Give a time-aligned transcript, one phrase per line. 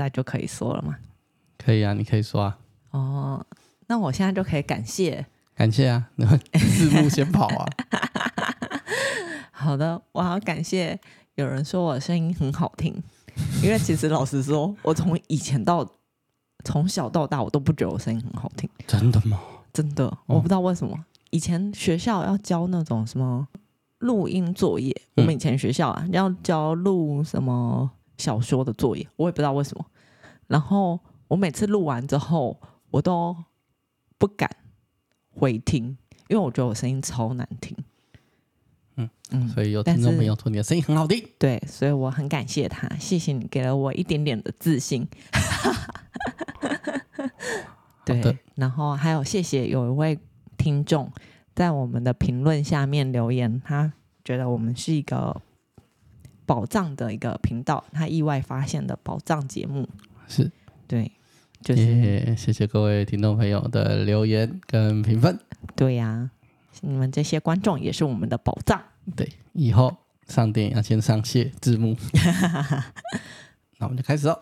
[0.00, 0.96] 在就可以说了吗？
[1.58, 2.58] 可以啊，你可以说啊。
[2.92, 3.46] 哦，
[3.86, 6.26] 那我现在就可以感谢，感谢啊，那
[6.58, 7.66] 字幕先跑啊。
[9.52, 10.98] 好的，我好感谢
[11.34, 13.02] 有人说我声音很好听，
[13.62, 15.86] 因为其实老实说，我从以前到
[16.64, 18.68] 从小到大，我都不觉得我声音很好听。
[18.86, 19.38] 真的吗？
[19.72, 20.94] 真的，我不知道为什么。
[20.96, 23.46] 哦、以前学校要交那种什么
[23.98, 29.84] 录音作业，我们以前学校啊要交录什么小说的作业，我也不知道为什么。
[30.50, 30.98] 然后
[31.28, 33.36] 我每次录完之后，我都
[34.18, 34.50] 不敢
[35.30, 37.76] 回听，因为我觉得我声音超难听。
[38.96, 45.06] 嗯嗯，所以有听众朋友说你的声音很好听，对，所以我很感谢他，谢谢你给了我一点点的自信。
[48.04, 50.18] 对，然后还有谢谢有一位
[50.56, 51.08] 听众
[51.54, 53.92] 在我们的评论下面留言，他
[54.24, 55.40] 觉得我们是一个
[56.44, 59.88] 宝藏的一个频道，他意外发现的宝藏节目。
[60.30, 60.48] 是，
[60.86, 61.10] 对，
[61.60, 65.36] 就是、yeah, 谢谢各位听众朋友的留言跟评分。
[65.74, 66.30] 对呀、啊，
[66.82, 68.80] 你们这些观众也是我们的宝藏。
[69.16, 69.96] 对，以后
[70.28, 71.96] 上电影要先上谢字幕。
[73.78, 74.38] 那我们就开始哦。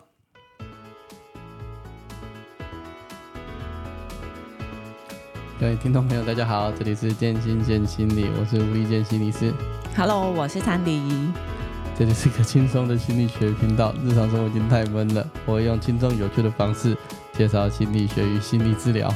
[5.59, 9.51] 各位听众朋友，大家好，这里是建心见心理，我是吴立建心理师。
[9.97, 11.01] Hello，我是珊迪。
[11.99, 13.93] 这里是一个轻松的心理学频道。
[14.05, 16.95] 日常生活已经太闷了，我会用轻松有趣的方式
[17.33, 19.13] 介绍心理学与心理治疗。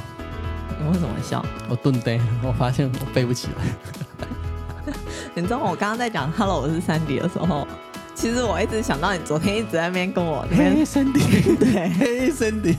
[0.78, 1.46] 你为什么笑？
[1.70, 4.94] 我顿呆，我发现我背不起来。
[5.34, 7.66] 你知道我刚刚在讲 Hello，我是珊迪的时候，
[8.14, 11.22] 其实我一直想到你昨天一直在那边跟我嘿，珊迪，
[11.56, 12.78] 对，嘿，珊迪。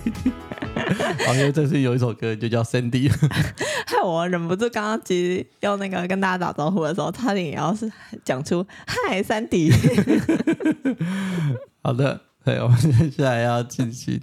[1.27, 3.11] 好，因为这是有一首歌就叫 Sandy，
[3.87, 7.91] 害我忍不住刚刚其实要那个跟大家打招呼的时候，差点也要是
[8.25, 9.73] 讲出嗨 Sandy。
[11.83, 14.21] 好的，对，我们接下来要进行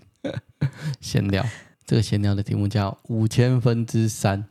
[1.00, 1.46] 闲聊，
[1.86, 4.46] 这个闲聊的题目叫五千分之三。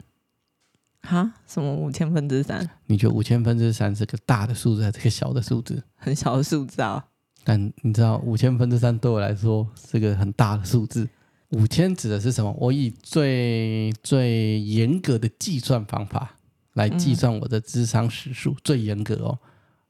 [1.02, 1.32] 哈？
[1.46, 2.68] 什么五千分之三？
[2.86, 5.82] 你觉得五千分之三是个大的数字还是个小的数字？
[5.96, 7.04] 很小的数字啊。
[7.42, 11.08] 但你知道五千分之三对我来说是个很大的数字。
[11.50, 12.54] 五千指的是什么？
[12.58, 16.36] 我以最最严格的计算方法
[16.74, 19.38] 来计算我的智商时数，嗯、最严格哦。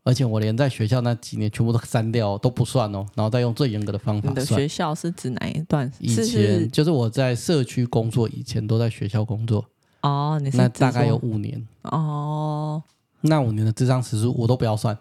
[0.02, 4.32] 而且我连在学校那几年全部都删掉都不算哦，然后再用最严格的方法算。
[4.32, 5.92] 你的学校是指哪一段？
[5.98, 9.62] 以前就是我在社区工作以前都在学校工作
[10.00, 10.40] 哦。
[10.42, 12.82] 你是那大概有五年哦。
[13.20, 14.96] 那五年的智商时数我都不要算，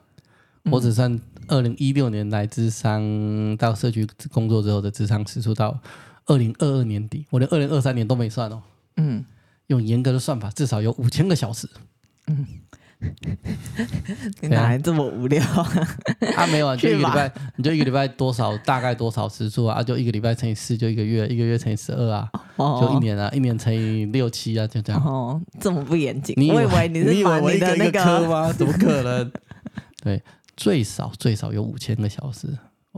[0.65, 1.17] 嗯、我只算
[1.47, 5.79] 二零一六年来智商到社区工作之后的智商时数到。
[6.29, 8.61] 二零二二年底，我连二零二三年都没算哦。
[8.97, 9.25] 嗯，
[9.67, 11.67] 用严格的算法，至少有五千个小时。
[12.27, 12.45] 嗯，
[14.41, 15.67] 你哪来这么无聊啊？
[16.37, 18.55] 啊，没有啊，就一个礼拜，你就一个礼拜多少？
[18.59, 19.81] 大概多少时数啊？
[19.81, 25.03] 就一个礼拜乘以四，就一个月，一个月乘以十二啊，哦、就一年啊，一年乘以六七啊，就这样。
[25.03, 26.35] 哦，这么不严谨？
[26.37, 28.53] 你以为我以为你是把你的那个，一个一个科吗？
[28.53, 29.31] 怎么可能？
[30.03, 30.21] 对，
[30.55, 32.47] 最少最少有五千个小时。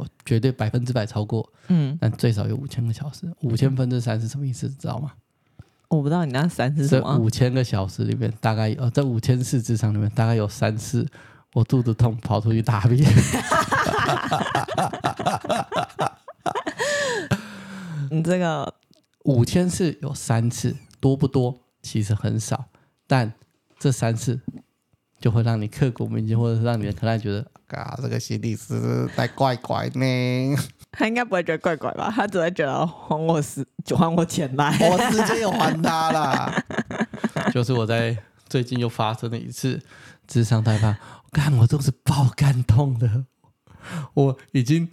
[0.01, 3.31] 我绝对百分之百超过，嗯，但最少有五千个小时。
[3.41, 4.67] 五千分之三是什么意思？
[4.67, 5.11] 知道吗？
[5.89, 7.13] 我不知道你那三是什么。
[7.15, 11.07] 这五千个小时里面，大概呃，这五千次职场里面，大概有三次
[11.53, 12.99] 我肚子痛跑出去大便。
[18.09, 18.73] 你这个
[19.25, 21.61] 五千次有三次，多不多？
[21.83, 22.65] 其实很少，
[23.05, 23.31] 但
[23.77, 24.41] 这三次
[25.21, 27.45] 就会让你刻骨铭心，或者是让你的可能觉得。
[27.71, 30.57] 啊，这个心理师太怪怪呢。
[30.91, 32.11] 他应该不会觉得怪怪吧？
[32.13, 34.77] 他只会觉得还我时，就还我钱来。
[34.89, 36.53] 我直接有还他啦。
[37.53, 38.17] 就是我在
[38.49, 39.81] 最近又发生了一次
[40.27, 40.97] 智商代办，
[41.31, 43.23] 看我都是爆肝痛的，
[44.15, 44.89] 我已经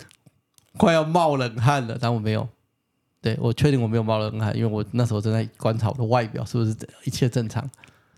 [0.77, 2.49] 快要冒冷汗了，但我没有。
[3.21, 7.69] 对，我确定我没有冒冷汗，因为我那时候正在观察我的外表是不是一切正常。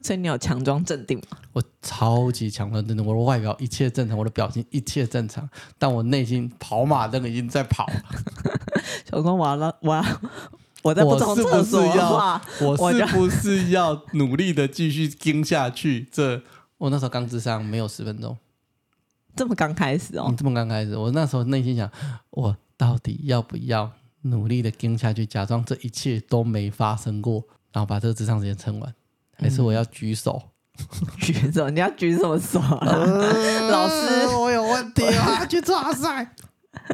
[0.03, 1.39] 所以你有强装镇定吗？
[1.53, 7.87] 我超级强装镇定，我的外表一切正常，我的表情一切正常，但我内心跑马灯已经在跑。
[9.11, 10.05] 小光，完了，我要
[10.83, 16.09] 我在不上厕所的话，我是不是要努力的继续盯下去？
[16.11, 16.43] 这
[16.79, 18.37] 我那时候刚智商没有十分钟，
[19.37, 21.91] 这么刚开始哦，你这么刚开始，我那时候内心想，
[22.31, 23.93] 我到底要不要
[24.23, 28.95] 努力的盯下去，假装这一切都没发生过，然后把这个智商时间撑完。
[29.41, 30.41] 还是我要举手？
[31.21, 31.69] 举手？
[31.71, 35.45] 你要举什么手老师，我有问题啊！
[35.49, 36.35] 去抓赛。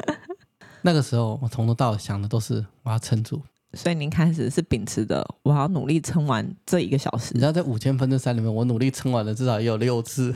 [0.81, 3.41] 那个时候，我从头到尾想的都是我要撑住，
[3.77, 7.31] 所以您开始是秉持的，我要努力撑完这一个小时。
[7.33, 10.33] 你知道，在五千分之三里面，我努力撑完了至少也有六次。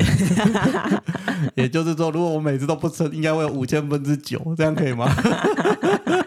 [1.56, 5.12] 也就是说，如果我每次都不撑，应该会有五千分之九，这样可以吗？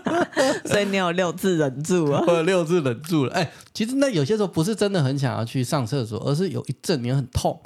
[0.66, 3.32] 所以你有六次忍住了，我有六次忍住了。
[3.32, 7.60] 哎，其实那有些时候不是真的很想要去上厕所，而是有一阵你很痛，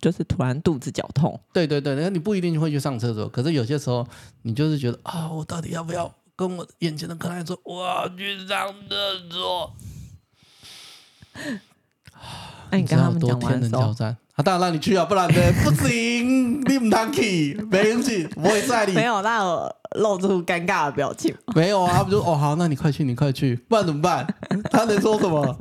[0.00, 1.40] 就是突然肚子绞痛。
[1.52, 4.06] 对对对，那你不一定会去上厕所，可是有些时候
[4.42, 6.12] 你就是觉得啊，我到底要不要
[6.48, 9.72] 跟我眼前的客人说我要去上厕所？
[12.70, 13.82] 那你跟他们讲完之后，
[14.34, 18.92] 啊，当然让你去啊，不然呢不行，你唔能去，没人去，我也在你。
[18.92, 21.32] 没有，那我露出尴尬的表情。
[21.54, 24.26] 没有啊，他们就哦好，那你快去，你快去，不然怎么办？
[24.72, 25.56] 他能说什么？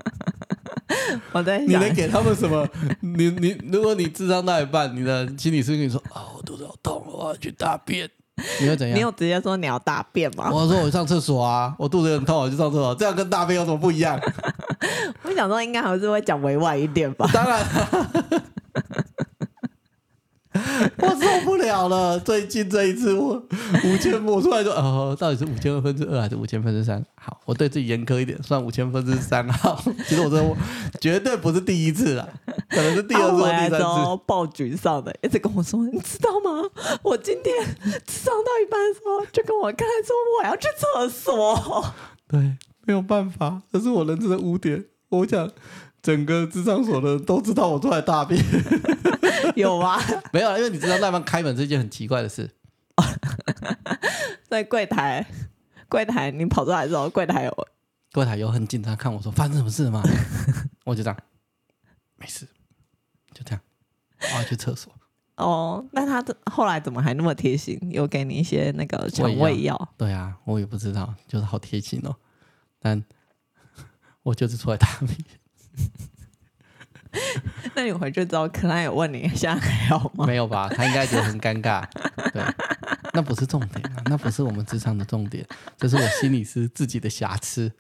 [1.31, 2.67] 我在想你能给他们什么？
[3.01, 8.09] 你你，如果你智商到一半，你的心理师跟你说啊，我肚子好痛，我要去大便，
[8.59, 8.97] 你会怎样？
[8.97, 10.49] 你有直接说你要大便吗？
[10.51, 14.19] 我说我上厕所啊，我肚子很痛，我去上厕所，这样跟大便有什么不一样？
[15.23, 17.29] 我想说应该还是会讲委婉一点吧。
[17.33, 17.65] 当然。
[20.97, 22.19] 我受不了了！
[22.19, 23.41] 最近这一次我
[23.85, 27.01] 五千，我出来说，哦，到底是五千二分之二还是五千分之三？
[27.15, 29.47] 好，我对自己严苛一点，算五千分之三。
[29.49, 30.57] 好，其实我说
[30.99, 32.29] 绝对不是第一次了，
[32.69, 34.21] 可能是第二次、第三次。
[34.25, 36.69] 爆沮丧的，一直跟我说，你知道吗？
[37.01, 37.55] 我今天
[38.05, 41.93] 上到一半的时候，就跟我刚才说我要去厕所。
[42.27, 42.39] 对，
[42.85, 44.83] 没有办法，这是我人生的污点。
[45.09, 45.49] 我想
[46.01, 48.43] 整个智商所的人都知道我出来大便。
[49.55, 49.99] 有吗？
[50.31, 52.49] 没有，因为你知道那边开门是一件很奇怪的事。
[54.47, 55.25] 在柜台，
[55.89, 57.67] 柜台你跑出来之后，柜台有
[58.13, 60.03] 柜台有很紧张看我说发生什么事了吗？
[60.85, 61.17] 我就这样，
[62.17, 62.47] 没事，
[63.33, 63.61] 就这样，
[64.33, 64.93] 我要去厕所。
[65.37, 69.89] 哦，那他这后来怎么还那么贴心，有给你一些那个肠胃药？
[69.97, 72.15] 对啊，我也不知道，就是好贴心哦。
[72.79, 73.03] 但
[74.23, 75.17] 我就是出来大便。
[77.75, 80.25] 那你回去之后，克莱有问你现在还好吗？
[80.25, 81.83] 没有吧，他应该觉得很尴尬。
[82.31, 82.41] 对，
[83.13, 85.45] 那不是重点啊，那不是我们职场的重点，
[85.77, 87.71] 这是我心里是自己的瑕疵。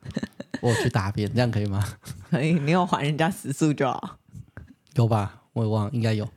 [0.59, 1.83] 我去答辩，这样可以吗？
[2.29, 4.17] 可以，你有还人家食宿就好。
[4.95, 5.41] 有吧？
[5.53, 6.27] 我也忘了，应该有。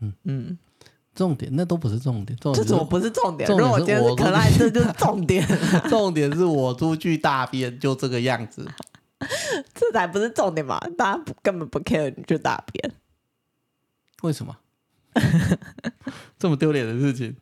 [0.00, 0.58] 嗯嗯，
[1.14, 3.46] 重点那都不是重点，重点这怎么不是重点？
[3.46, 5.46] 重点我今天是可爱，这就是重点。
[5.88, 8.66] 重点是我出去大便就这个样子。
[9.74, 10.78] 这才不是重点嘛！
[10.96, 12.92] 大家根本不 care 你去大便，
[14.22, 14.56] 为什么？
[16.38, 17.36] 这么丢脸的事情，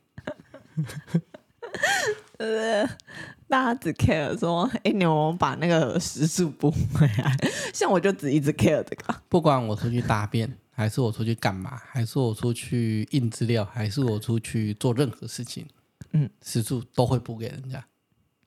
[2.37, 2.85] 呃，
[3.47, 7.37] 大家只 care 说，哎，你有没有把那个食宿补回来？
[7.73, 15.65] 像我就只一直 care 这个，不管我出去大便，还是我出去干嘛，还是我出去印资料，还是我出去做任何事情，
[16.11, 17.85] 嗯，食宿都会补给人家。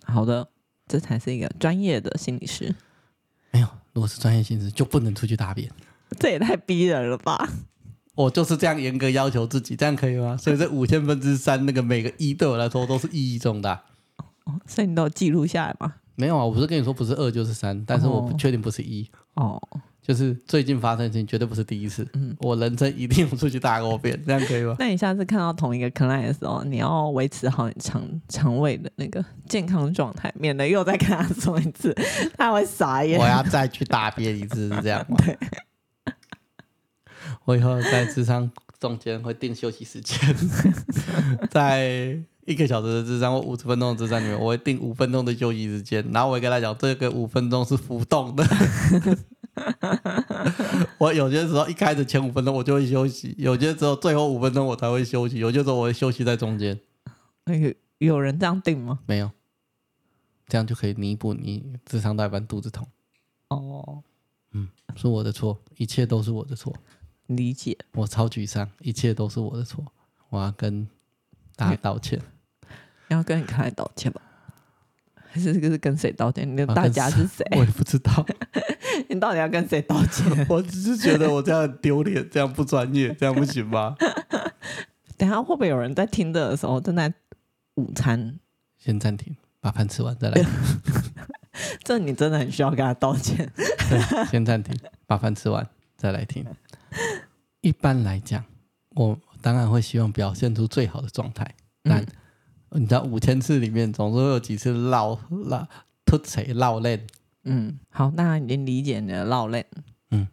[0.04, 0.48] 好的，
[0.86, 2.74] 这才是一个专业的心理师。
[3.92, 5.70] 如果是专业性质，就不能出去大便。
[6.18, 7.48] 这也太逼人了吧！
[8.14, 10.36] 我就是这样严格要求自己，这样可以吗？
[10.36, 13.82] 所以这五千分之三那个每个一对我来说都是意义重大。
[14.44, 15.94] 哦，所以你都有记录下来吗？
[16.14, 19.08] 没有啊，我不是跟你说不是二就是三，但是我不确定不是一。
[19.34, 19.60] 哦。
[20.04, 22.04] 就是最近发生的事情绝对不是第一次。
[22.14, 24.74] 嗯，我人生一定要出去大过便， 这样可以吗？
[24.78, 31.94] 那你下次看到同一个 client 的时候，你要维持好你肠肠胃的那个健康状态，免得又再跟他说一次，
[32.36, 33.16] 他会傻眼。
[33.18, 35.16] 我要再去大便一次，是这样吗？
[35.24, 35.38] 对。
[37.44, 38.50] 我以后在智商
[38.80, 40.18] 中间会定休息时间，
[41.48, 48.44] 在一个小时的智商或五十分钟的智商里面，我会定五分钟的休息时间，然后我会跟他讲，这个五分钟是浮动的。
[50.98, 56.78] 我有些时候一开始前五分钟我就会休息，有些时候最后五分钟我才会休息，有些时候我会休息在中间。
[57.46, 59.00] 有有人这样定吗？
[59.06, 59.30] 没有，
[60.48, 62.86] 这样就可以弥补你智商代班肚子痛。
[63.48, 64.02] 哦，
[64.52, 66.74] 嗯，是我的错，一切都是我的错。
[67.26, 67.76] 理解。
[67.92, 69.84] 我超沮丧，一切都是我的错，
[70.30, 70.86] 我要跟
[71.56, 72.20] 大家道歉。
[73.08, 74.20] 你 要跟你开道歉吧？
[75.14, 76.50] 还是这个是跟谁道歉？
[76.50, 77.44] 你的大家是谁？
[77.56, 78.26] 我也不知道。
[79.08, 80.24] 你到底要跟谁道歉？
[80.48, 83.96] 我只是觉得我这样很丢脸，这样不专业，这样不行吗？
[85.16, 87.12] 等下会不会有人在听的时候正在
[87.76, 88.38] 午餐？
[88.78, 90.42] 先暂停，把饭吃完再来。
[91.84, 93.50] 这你真的很需要跟他道歉。
[94.30, 95.66] 先暂停，把饭吃完
[95.96, 96.44] 再来听。
[97.60, 98.44] 一般来讲，
[98.96, 102.00] 我当然会希望表现出最好的状态，但。
[102.02, 102.06] 嗯
[102.74, 105.68] 你知道五千次里面总是会有几次落落
[106.06, 107.06] 突锤落泪。
[107.44, 109.66] 嗯，好，那已经理解你的落泪。
[110.10, 110.28] 嗯，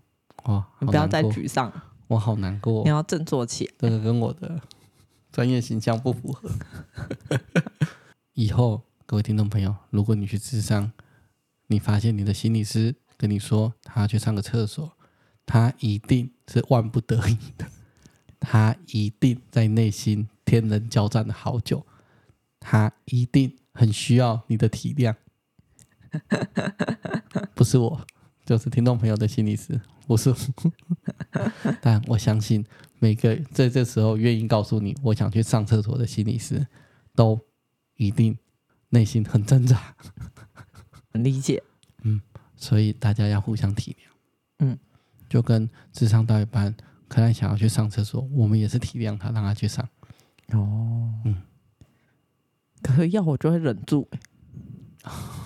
[0.46, 1.72] 哇，你不要再沮丧，
[2.08, 2.84] 我好难过。
[2.84, 4.62] 你要振作起来，这个跟我的
[5.32, 6.50] 专业形象不符合。
[8.34, 10.92] 以后各位听众朋友，如果你去智商，
[11.68, 14.92] 你发现你的心理师跟你说他去上个厕所，
[15.46, 17.66] 他一定是万不得已的，
[18.40, 21.86] 他一定在内心天人交战了好久，
[22.60, 25.16] 他一定很需要你的体谅，
[27.56, 28.06] 不是我，
[28.46, 30.30] 就是听众朋友的心理师，不是。
[30.30, 30.36] 我，
[31.82, 32.66] 但我相信
[33.00, 36.66] 每个在这时候愿意告诉你我想去上厕所的心理师，
[37.16, 37.40] 都
[37.96, 38.38] 一定
[38.90, 39.96] 内心很挣扎。
[41.12, 41.62] 很理解，
[42.04, 42.22] 嗯，
[42.56, 44.12] 所以大家要互相体谅，
[44.60, 44.78] 嗯，
[45.28, 46.76] 就跟智商到一半，
[47.08, 49.88] 可能想要去上厕所，我们也是体谅他，让他去上。
[50.50, 51.42] 哦，嗯，
[52.84, 54.08] 可是要我就会忍住，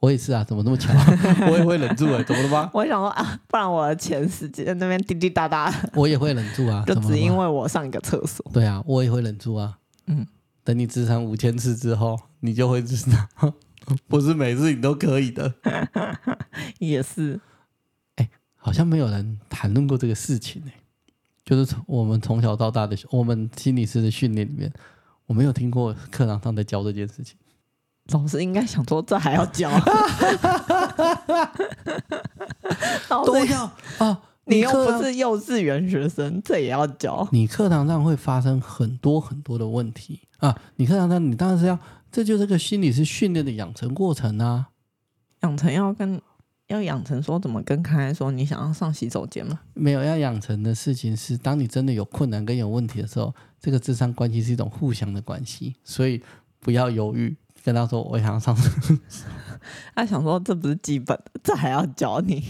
[0.00, 0.92] 我也是啊，怎么那么巧？
[1.50, 2.70] 我也会忍住哎，怎么了吗？
[2.74, 8.44] 我想说啊，不然我的钱时间那边滴滴答答，我也会忍住啊，就只因为我上一个厕所。
[8.52, 10.26] 对啊，我也会忍住啊，嗯，
[10.62, 13.52] 等你自残五千次之后，你就会知道。
[14.08, 15.54] 不是每次你都可以的，
[16.78, 17.40] 也是。
[18.16, 20.80] 哎、欸，好像没有人谈论过这个事情呢、欸。
[21.44, 24.72] 就是从我们从小到大的我们心理师的训练里面，
[25.26, 27.36] 我没有听过课堂上在教这件事情。
[28.10, 29.70] 老师应该想说，这还要教？
[33.24, 33.64] 都要
[33.98, 34.22] 啊！
[34.44, 37.26] 你又不是幼稚园学生，这也要教？
[37.32, 40.56] 你课堂上会发生很多很多的问题啊！
[40.76, 41.78] 你课堂上，你当然是要。
[42.12, 44.68] 这就是个心理是训练的养成过程啊！
[45.42, 46.18] 养成要跟
[46.68, 49.60] 要养成说怎么跟开来说你想要上洗手间吗？
[49.74, 56.22] 没有，要养成的事情是，当你真的有困难跟有问题的时候，这个智商关系是一种互相的关系，所以
[56.58, 58.56] 不要犹豫，跟他说我想要上。
[59.94, 62.42] 他想说这不是基本的，这还要教你？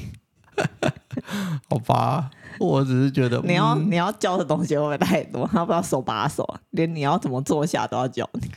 [1.69, 2.31] 好吧，
[2.61, 5.49] 我只是觉得你要、嗯、你要教的东西会不会太多？
[5.49, 8.51] 他不要手把手，连你要怎么坐下都要教你。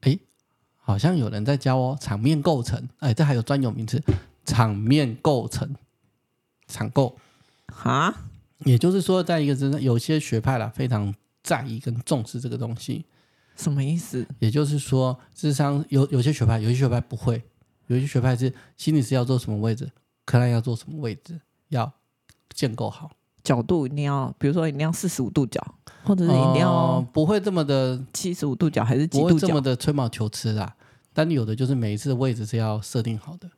[0.00, 0.18] 哎。
[0.78, 4.00] 好像有人在教哦，场面构成，哎，这还有专有名词，
[4.44, 5.74] 场面构成，
[6.68, 7.16] 场构，
[7.66, 8.14] 哈，
[8.60, 13.04] 也就是说，在一个真的有些学派啦，非常在意跟重视这个东西，
[13.56, 14.26] 什么意思？
[14.38, 17.42] 也就是说，智商有有些学派，有些学派不会，
[17.86, 19.90] 有些学派是心理师要坐什么位置，
[20.24, 21.92] 可能要坐什么位置，要
[22.50, 23.10] 建构好。
[23.42, 25.64] 角度一定要，比如说一定要四十五度角，
[26.02, 29.28] 或者是一定要、呃、不会这么的七十五度角，还是几度角？
[29.28, 30.74] 不会这么的吹毛求疵啦。
[31.12, 33.48] 但有的就是每一次的位置是要设定好的，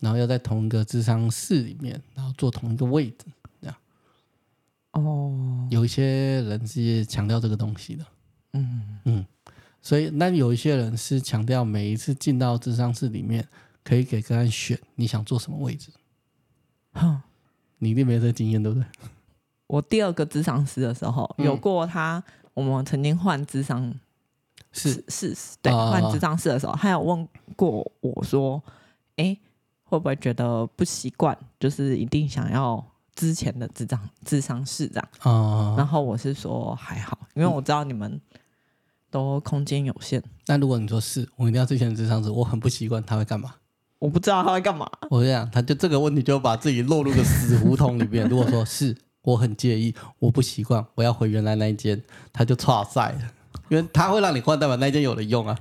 [0.00, 3.26] 然后要在同一个智商室里面，然后坐同一个位置，
[3.60, 3.76] 这样。
[4.92, 8.06] 哦，有一些人是强调这个东西的，
[8.54, 9.26] 嗯嗯，
[9.86, 13.46] 所以那有一些人是强调每一次进到智商室里面，
[13.84, 15.92] 可以给个案选你想坐什么位置。
[16.94, 17.22] 哼，
[17.78, 18.84] 你一定没这个经验，对不对？
[19.68, 22.20] 我第二个智商师的时候，嗯、有过他，
[22.52, 23.94] 我们曾经换智商
[24.72, 28.60] 室，是是，对，换智商室的时候，他有问过我说
[29.14, 29.38] ：“哎，
[29.84, 31.38] 会不会觉得不习惯？
[31.60, 38.20] 就是一定想要之前的智商智商室这样？”哦、然后我是说还好，因为我知道你们
[39.16, 40.22] 都空间有限。
[40.46, 43.54] 那、嗯、如果你说是我一定要之前的咨商室，我很不习惯，他会干嘛？
[43.98, 44.88] 我不知道他会干嘛。
[45.10, 48.28] 我跟你讲，他就这个问题就把自己落入个死胡同里面。
[48.28, 48.96] 如果说是。
[49.26, 52.00] 我很介意，我不习惯，我要回原来那一间，
[52.32, 53.18] 他就剉赛了，
[53.68, 55.58] 因为他会让你换，代表那间有的用啊。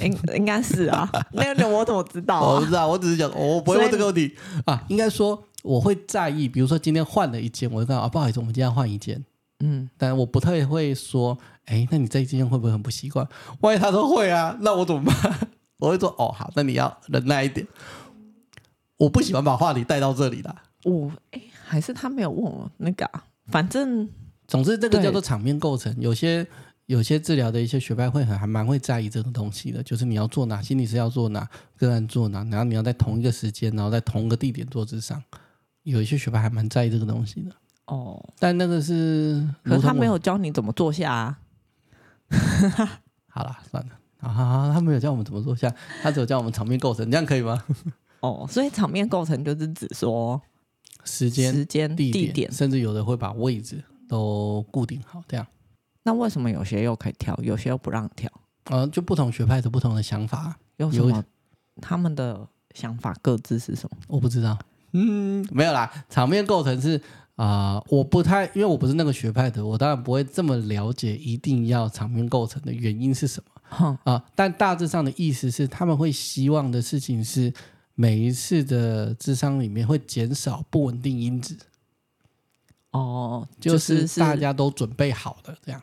[0.00, 2.54] 应应该是啊，那个我怎么知道、啊？
[2.54, 4.34] 我不知道，我只是讲，我不会问这个问题
[4.64, 4.82] 啊。
[4.88, 9.24] 应该说我会在意，比如说今天换了一间，我就跟他啊，不好意思，我们今天要换一间。
[9.60, 13.26] 嗯，但我不太会说，哎，那你这一间会不会很不习惯？
[13.60, 15.48] 万一他说会啊， 那我怎么办？
[15.80, 17.66] 我会说，哦，好，那你要忍耐一点。
[18.96, 20.54] 我不喜欢把话题带到这里的。
[20.84, 21.40] 我哎。
[21.66, 24.06] 还是他没有问我那个、啊，反正
[24.46, 25.92] 总之这个叫做场面构成。
[25.98, 26.46] 有些
[26.84, 35.20] 有些治疗的一些学派会很还蛮会在意这个东西的，就是你要做哪，心理师要做哪，个案做哪，然后你要在同一个时间，然后在同一个地点做咨商。
[35.84, 37.50] 有一些学派还蛮在意这个东西的。
[37.86, 41.38] 哦，但那个是，可是他没有教你怎么坐下啊。
[43.28, 47.62] 好了，算了啊，他没有教我们怎么坐下，他只有教我们场面构成，这样可以吗？
[48.20, 50.40] 哦，所以场面构成就是指说。
[51.06, 55.46] 时间、时间、地点，地点，甚至有的会把位置都固定好，这样。
[56.02, 58.30] 那为什么有些又可以调，有些又不让跳？
[58.70, 61.22] 呃，就不同学派的不同的想法，有什么？
[61.82, 63.98] 他们的想法各自是什么？
[64.08, 64.58] 我不知道。
[64.92, 65.92] 嗯，没有啦。
[66.08, 66.98] 场面构成是
[67.36, 73.76] 啊、呃，我不太，因为我不是那个学派的，我当然不会这么了解一定要场面构成的原因是什么。
[73.76, 77.52] 啊、呃，但大致上的意思是，他们会希望的事情是。
[77.96, 81.56] 每一次的智商里面会减少不稳定因子，
[82.90, 85.80] 哦，就是大家都准备好的这样，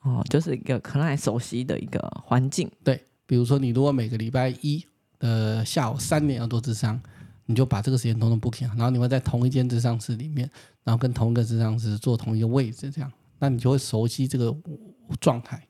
[0.00, 2.68] 哦，就是一个可能还熟悉的一个环境。
[2.82, 4.84] 对，比如说你如果每个礼拜一
[5.20, 7.00] 的下午三点要做智商，
[7.46, 10.50] 你就把这个时间通通 booking，然后你会在同一间智商室里面，
[10.84, 14.54] 然后跟同一个咨商师坐同一个位置，这样，那你就会熟悉这个
[15.20, 15.66] 状态。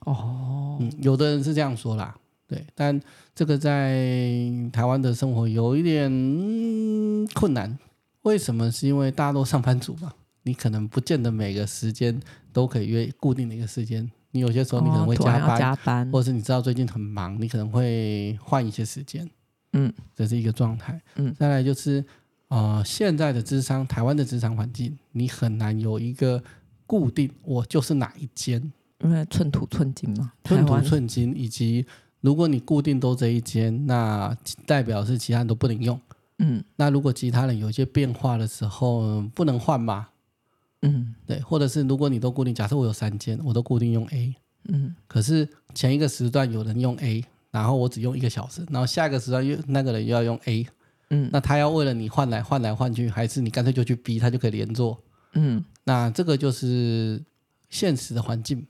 [0.00, 2.14] 哦，嗯，有的人是这样说啦，
[2.46, 3.00] 对，但
[3.34, 7.78] 这个在台湾的生活有一点、嗯、困难。
[8.22, 8.70] 为什么？
[8.70, 10.12] 是因为大家都上班族嘛，
[10.44, 12.18] 你可能不见得每个时间
[12.52, 14.10] 都可以约固定的一个时间。
[14.30, 19.28] 你有些时候你可能会加班，哦、加班，或者是你知道最近很忙，你可能会换一些时间。
[19.74, 21.00] 嗯，这是一个状态。
[21.16, 22.04] 嗯，再来就是，
[22.48, 26.42] 呃，现在的咨商，台湾的职场环境，你很难有一个
[26.86, 31.84] 固定，我就是哪一间，因为寸土寸金嘛，寸土寸金，以及
[32.20, 34.36] 如果你固定都这一间，那
[34.66, 36.00] 代表是其他人都不能用。
[36.38, 40.08] 嗯，那如果其他人有一些变化的时候，不能换嘛？
[40.82, 44.34] 嗯，对，或者是如果你都固定，假设我有三间，我都固定用 A，
[44.68, 50.66] 嗯，可是前一个时段有人用 A，然后我只用一个小时，然后下一个时段又那个人又要用 A，
[51.10, 54.98] 嗯，那他要为了你换来换来换去，还是你干脆就去逼他就可以连坐，
[55.34, 57.22] 嗯，那这个就是
[57.70, 58.66] 现实的环境，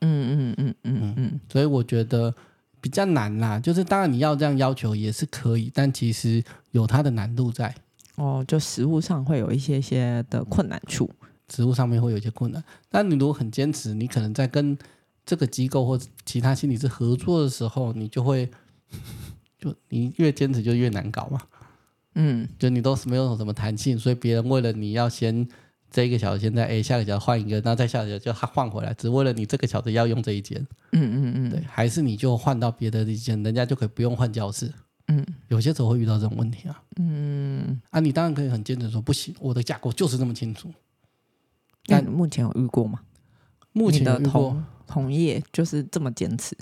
[0.00, 2.34] 嗯嗯嗯嗯嗯嗯，所以我觉得。
[2.80, 7.74] 比较难啦，就是当然你要这样要求也是可以，但其实有它的难度在。
[8.14, 11.10] 哦，就实务上会有一些些的困难处，
[11.52, 12.62] 实务上面会有一些困难。
[12.88, 14.78] 但你如果很坚持，你可能在跟
[15.26, 18.48] 这个机构或其他心理师合作的时候，你就会
[19.58, 21.40] 就你越坚持就越难搞嘛。
[22.20, 25.46] 嗯，就你都是没有什么弹性，所以别人为了你要先
[25.88, 30.60] 这一个小时先在 A，下个小时换一个，然后再下个小时就换回来，只为了你这个小时要用这一间。
[30.90, 34.68] 嗯嗯嗯，对，还是你就换到别的一间，人家就可以不用换教室。
[35.06, 36.82] 嗯，有些时候会遇到这种问题啊。
[36.96, 40.70] 嗯，啊，你当然可以很坚持说不行，我的架构就是这么清楚。
[41.86, 43.00] 但目前有遇过吗？
[43.72, 46.56] 目前的同同业就是这么坚持？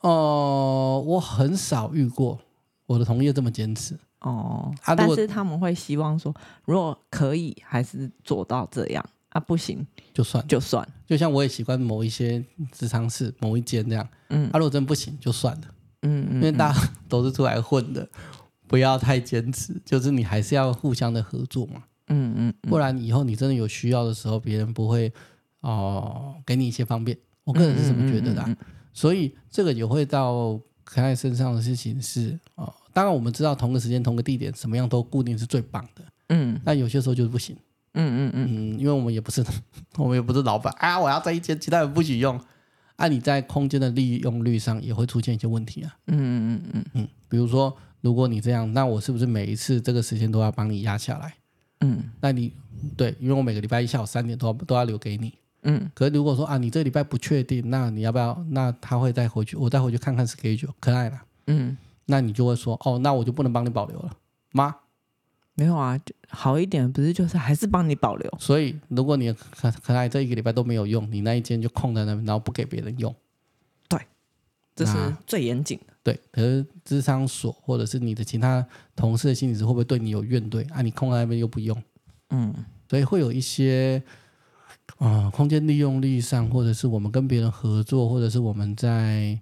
[0.00, 2.40] 哦、呃，我很少遇过
[2.86, 3.98] 我的同业这么坚持。
[4.22, 9.04] 哦，啊、但是他们会希望说，如果可以，还是做到这样。
[9.32, 15.62] 啊，不行就算就算，就像我也习惯某一些职场室某一间这样，嗯，啊，如果真不行就算了，
[16.02, 18.06] 嗯嗯，因为大家 都是出来混的，
[18.66, 25.10] 不要太坚持，就是你还是要互相的合作嘛，嗯嗯，不然以后你真的有需要的时候，别人不会
[25.62, 28.56] 哦、呃、给你一些方便，我个人是这么觉得的、啊，
[28.92, 37.56] 所以这个也会到可爱身上的事情是哦、呃，当然我们知道同个时间同个地点什么样都固定是最棒的，嗯，但有些时候就是不行。
[37.94, 39.44] 嗯嗯嗯嗯，因为我们也不是，
[39.98, 42.40] 我们也不是老板啊，我要在一间，其他人不许用。
[42.96, 45.96] 啊，你在空间的利用率上也会出现一些问题啊。
[46.06, 51.34] 嗯嗯嗯嗯嗯，比如说，如果你这样，那我是不是每一次这个时间都要帮你压下来？
[51.80, 52.52] 嗯，那你
[52.96, 55.34] 对，因为我每个礼拜一下午三点都要都要留给你。
[55.64, 58.44] 嗯，可是如果说啊，你这个礼拜不确定，那你要不要？
[58.50, 61.22] 那他会再回去，我再回去看看 schedule，可爱了。
[61.48, 61.76] 嗯，
[62.12, 64.14] 那你就会说，哦，那我就不能帮你保留了
[64.52, 64.76] 吗？
[65.54, 65.98] 没有啊，
[66.28, 68.30] 好一点不是就是还是帮你保留。
[68.38, 73.14] 所以如果你可可爱这一个礼拜都没有用，你那一间就空在那边，然后不给别人用。
[73.88, 73.98] 对，
[74.76, 74.92] 这是
[75.26, 75.94] 最严谨的。
[76.02, 80.82] 对，可是智商所或者是你的其他同事的心理师会不会对你有怨怼啊？
[80.82, 81.82] 你空在那边又不用，
[82.30, 82.52] 嗯，
[82.90, 84.02] 所以会有一些
[84.98, 89.38] 啊、呃、空间利用率上，或者是我们跟别人合作，或者是我们在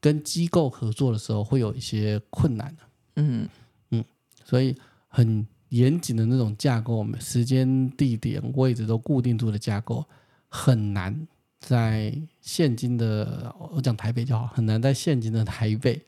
[0.00, 2.76] 跟机构合作的时候，会有一些困难。
[3.16, 3.48] 嗯
[3.90, 4.04] 嗯，
[4.44, 4.76] 所以。
[5.12, 10.06] 很严谨的那种架构，我们时间、地点、位置都固定住的架构，
[10.48, 11.26] 很难
[11.58, 16.00] 在现今的我讲台北就好，很难在现今的台北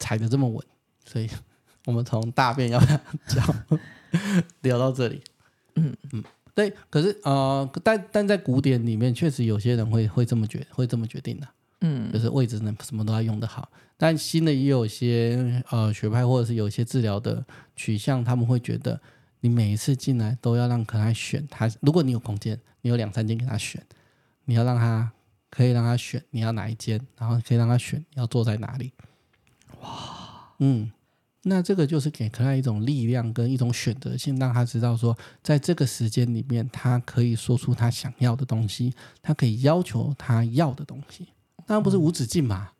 [0.00, 0.66] 踩得这么稳。
[1.04, 1.30] 所以，
[1.86, 3.64] 我们从大便要不要讲
[4.62, 5.22] 聊到这里？
[5.76, 6.74] 嗯嗯，对。
[6.90, 11.46] 可是呃，但但在古典里面，确实有些人会会这么决会这么决定的。
[11.80, 13.70] 嗯，就是位置呢，什么都要用得好。
[13.96, 17.44] 但新的也有些呃学派，或者是有一些治疗的
[17.76, 19.00] 取向，他们会觉得
[19.40, 21.70] 你每一次进来都要让可爱选他。
[21.80, 23.82] 如果你有空间，你有两三间给他选，
[24.44, 25.10] 你要让他
[25.50, 28.92] 可以让他选你要哪一间，然后可以让他选要坐在哪里。
[29.80, 30.90] 哇，嗯，
[31.42, 41.28] 那这个就是给可爱一种力量跟一种选择性，让他知道说，在这个时间里面，他可以说出他想要的东西，他可以要求他要的东西。
[41.70, 42.70] 当然不是无止境嘛，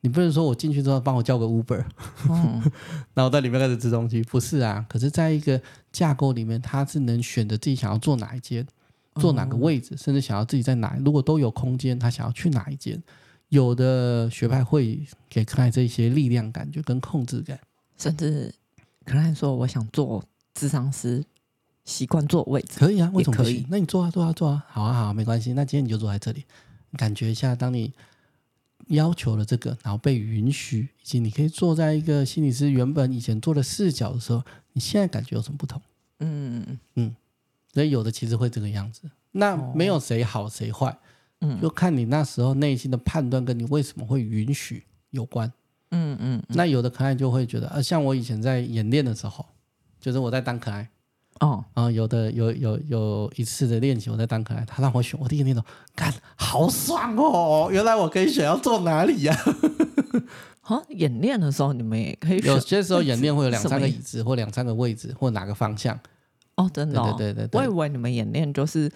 [0.00, 1.84] 你不能说我进去之后帮我叫个 Uber，
[2.28, 2.60] 嗯、
[3.14, 4.84] 然后在里面开始吃东西，不是啊。
[4.88, 8.66] 可是在一个架构里面，他是能选择自己想要坐哪一间，
[9.14, 10.98] 坐哪个位置，甚至想要自己在哪。
[11.04, 13.00] 如果都有空间，他想要去哪一间，
[13.50, 17.56] 有的学派会给克莱这些力量感觉跟控制感，
[17.96, 18.52] 甚至
[19.04, 20.20] 克莱说我想做
[20.52, 21.24] 咨商师，
[21.84, 23.36] 习惯坐位置，可以啊，为什么？
[23.36, 23.64] 可以？
[23.70, 25.52] 那你坐啊，坐啊，坐啊，好啊，好啊，没关系。
[25.52, 26.44] 那今天你就坐在这里，
[26.96, 27.92] 感觉一下，当你。
[28.88, 34.42] 要求了这个，然后被允许，以及你可以坐在一个心理师原本以前做的视角的时候，
[34.72, 35.80] 你现在感觉有什么不同？
[36.20, 37.16] 嗯嗯，
[37.72, 39.10] 所以有的其实会这个样子。
[39.32, 40.96] 那没有谁好谁坏，
[41.40, 45.52] 嗯，就看你那时候内心的判断跟你为什么会允许有关。
[45.90, 49.44] 嗯嗯，那有的可爱就会觉得，呃，像我以前在演练的时候，
[50.00, 50.88] 就是我在当可爱。
[51.40, 55.62] 哦，啊，有的有有有一次的练习，我在当可爱，他让我选，我第一个念头，
[55.94, 57.68] 干，好爽哦！
[57.72, 59.36] 原来我可以选要坐哪里呀？
[60.60, 65.98] 好， 演练的时候你们也可以选，有些时候演练会有两三个椅子，或两三个位置，或哪个方向。
[66.54, 67.60] 哦，真的，对对对对。
[67.60, 68.88] 我以为你们演练就是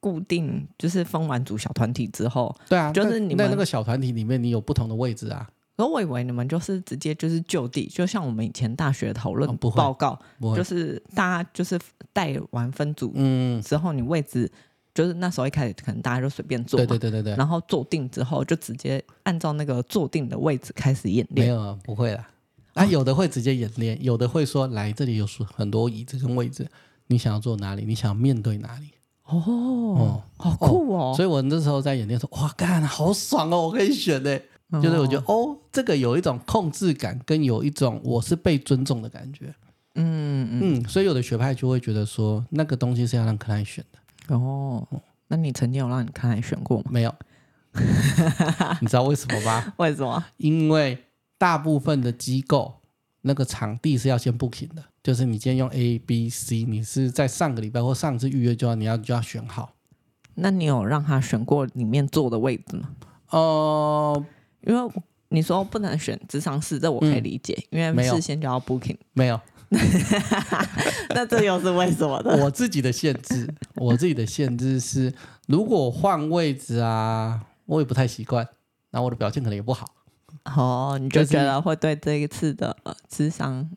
[0.00, 5.48] 固定，就是分完组小团体之后，对啊，就是你们在那个小团体里面，你有不同的位置啊。
[5.86, 11.78] 我以为你们就是直接就是就地，就像我们以前大学讨论报告，哦、就是大家就是
[12.12, 14.50] 带完分组嗯之后，你位置
[14.94, 21.48] 就是那时候一开始可能大家就随便坐，对对对对对，然后坐定之后就直接按照那个坐定的位置开始演练。
[21.48, 22.28] 没有啊，不会啦，
[22.74, 26.66] 啊，有的会直接演练，有的会说来这里有很多椅子跟位置，
[27.06, 28.90] 你想要坐哪里，你想要面对哪里？
[29.26, 31.12] 哦哦，好酷哦！
[31.14, 34.36] 所以我那时候在演练说，哇，干，好爽哦，我可以选呢。
[34.72, 39.52] 就是我觉得哦，这个有一种控制感，跟有一种我是被尊重的感觉。
[39.96, 44.34] 嗯嗯，所以有的学派就会觉得说，那个东西是要让克莱选的。
[44.36, 44.86] 哦，
[45.26, 46.84] 那你曾经有让你克莱选过吗？
[46.90, 47.14] 没有。
[48.80, 49.74] 你知道为什么吗？
[49.78, 50.24] 为什么？
[50.36, 50.96] 因为
[51.36, 52.80] 大部分的机构
[53.22, 59.72] 那个场地是要先 booking 的，就是你今天用 A、B、C，你是在上个礼拜或上次预约就要你要就要选好。
[60.36, 62.90] 那你有让他选过里面坐的位置吗？
[63.30, 64.24] 哦、呃。
[64.62, 64.92] 因为
[65.28, 68.96] 你说不能选智商室，这我可以理解，嗯、因为事先就要 booking。
[69.12, 69.40] 没有，
[71.14, 72.36] 那这又是为什么呢？
[72.44, 75.12] 我自己的限制，我自己的限制是，
[75.46, 78.44] 如果换位置啊，我也不太习惯，
[78.90, 79.86] 然后我的表现可能也不好。
[80.56, 82.76] 哦，你就觉得会对这一次的
[83.08, 83.68] 智商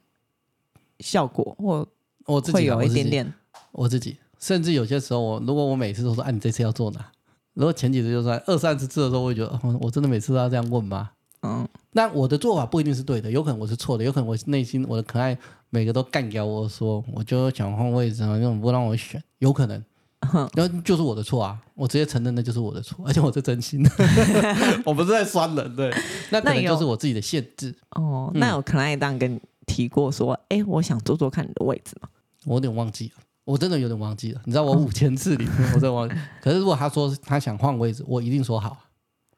[0.99, 1.87] 效果或
[2.25, 3.33] 我自己会有一点点
[3.71, 3.83] 我。
[3.83, 7.11] 我自己，甚至有些时候我，我如果我每次都说，哎、啊，你这次要做哪？
[7.53, 11.11] 如果前几次就算二三十次的时候，我会觉得，我真的每次都要这样问吗？
[11.43, 15.37] 嗯，那我的做法不一定是对的，有可能我是错的，有可能我内心我的可爱
[15.69, 19.83] 每个都干掉我说，我就想换位置啊，那种不让我选，有可能，
[20.55, 23.91] 然后就是我的错啊，我直接承认那就是我的错，而且我是真心的，
[24.85, 25.93] 我不是在酸人，对，
[26.31, 27.75] 那可能就是我自己的限制。
[27.91, 32.07] 哦，那有可爱当跟你提过说，哎、嗯，我想坐坐看你的位置吗？
[32.45, 33.22] 我有点忘记了。
[33.45, 36.15] 我真的有点忘记了，你知道我五千次里面，我真的忘记。
[36.41, 38.77] 可是如果他说他想换位置，我一定说好。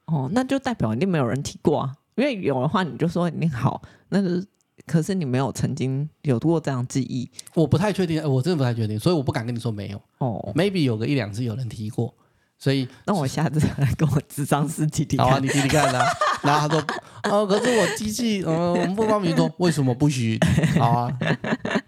[0.06, 4.46] 哦，那就代表一定没有人提过啊，因为有的话你就说你好，那是
[4.86, 10.00] 可是你没有曾经有过这样记忆，我不太确定，我真的不太确定，所以我不敢跟你说没有。
[10.20, 12.14] 哦，maybe 有个一两次有人提过，
[12.58, 15.26] 所以那我下次来跟我智商师提提看。
[15.28, 16.06] 好啊，你提提看啊。
[16.42, 16.86] 然后他说，
[17.32, 20.40] 哦，可是我机器，嗯、呃，我们不方便说，为什么不许？
[20.80, 21.18] 好啊，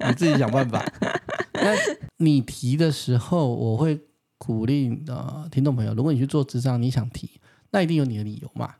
[0.07, 0.83] 你自己想办法。
[1.53, 1.73] 那
[2.17, 3.99] 你提的时候，我会
[4.37, 7.39] 鼓励呃听众朋友，如果你去做智商，你想提，
[7.71, 8.75] 那一定有你的理由嘛？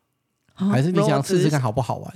[0.58, 2.14] 哦、还是你想试试看好不好玩？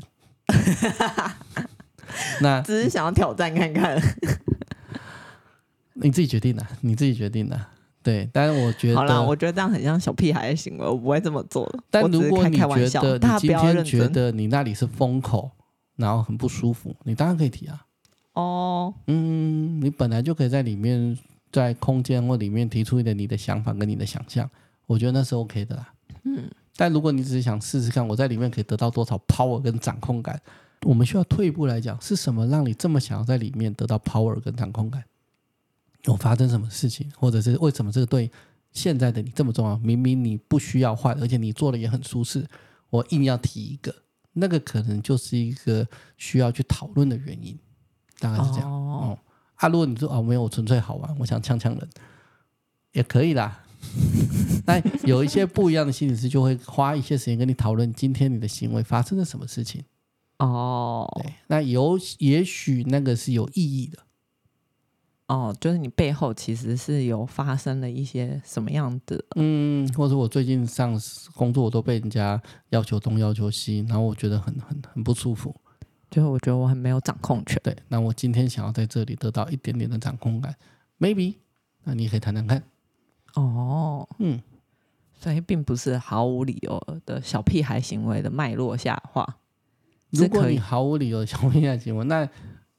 [2.42, 4.02] 那只是想要挑战看看，
[5.94, 7.68] 你自己决定的，你自己决定的。
[8.04, 11.80] 对，但是我觉得，好啦，我觉得这样很像小屁孩的行为，我不会这么做的。
[11.90, 12.68] 但如果你觉
[13.02, 15.52] 得你今天觉得你那里是风口，
[15.96, 17.86] 然后很不舒服，你当然可以提啊。
[18.34, 21.18] 哦，嗯，你本来就可以在里面，
[21.52, 24.50] 在空间或里面提出一点你的想法跟你的想象，
[24.88, 25.94] 我觉得那是 OK 的啦。
[26.24, 30.40] 嗯，但如果你只是想试试看我在里面可以得到多少 power 跟掌控感，
[30.86, 35.04] 我们需要退一步来讲，是什么让你这么想要在里面得到 power 跟掌控感？
[36.06, 38.32] 有发生什么事情，或者是为什么这个对
[38.72, 39.78] 现在的你这么重要？
[39.78, 42.48] 明明你不需要换，而且你做的也很舒适，
[42.90, 43.94] 我硬要提一个，
[44.34, 45.88] 那个可能就是一个
[46.18, 47.58] 需要去讨论的原因。
[48.20, 49.18] 大概是这样哦、嗯。
[49.56, 51.90] 啊，如果你说哦没有，我纯粹好玩，我想呛呛人，
[52.94, 53.64] 也可以啦。
[54.66, 59.84] 但有一些不一样的心理师就会花一些时间跟你讨论今天你的行为发生了什么事情。
[60.38, 64.00] 哦，对，那有也许那个是有意义的。
[65.32, 69.24] 哦，就是你背后其实是有发生了一些什么样的？
[69.38, 71.00] 嗯，或者我最近上
[71.36, 72.42] 工作，我都被人家
[72.72, 75.56] 要求东要求西，然后我觉得很很很不舒服。
[76.10, 77.58] 就我觉得我很没有掌控权。
[77.64, 80.54] 对，那我今天想要在这里得到一点点的掌控感
[81.00, 81.36] ，maybe，
[81.86, 82.62] 那你可以谈谈看。
[83.36, 84.42] 哦，嗯，
[85.18, 89.38] 所以并不是毫无理由的小屁孩行为的脉络下话。
[90.10, 92.28] 如果你毫无理由的小屁孩行为，那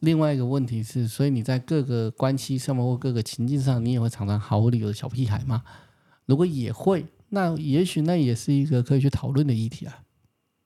[0.03, 5.63] 另外一个问题是，所以你在各个关系上面或各个情境上，你也会常常毫无理由的小屁孩吗？
[6.27, 10.03] 如果也会，那也许那也是一个可以去讨论的议题啊。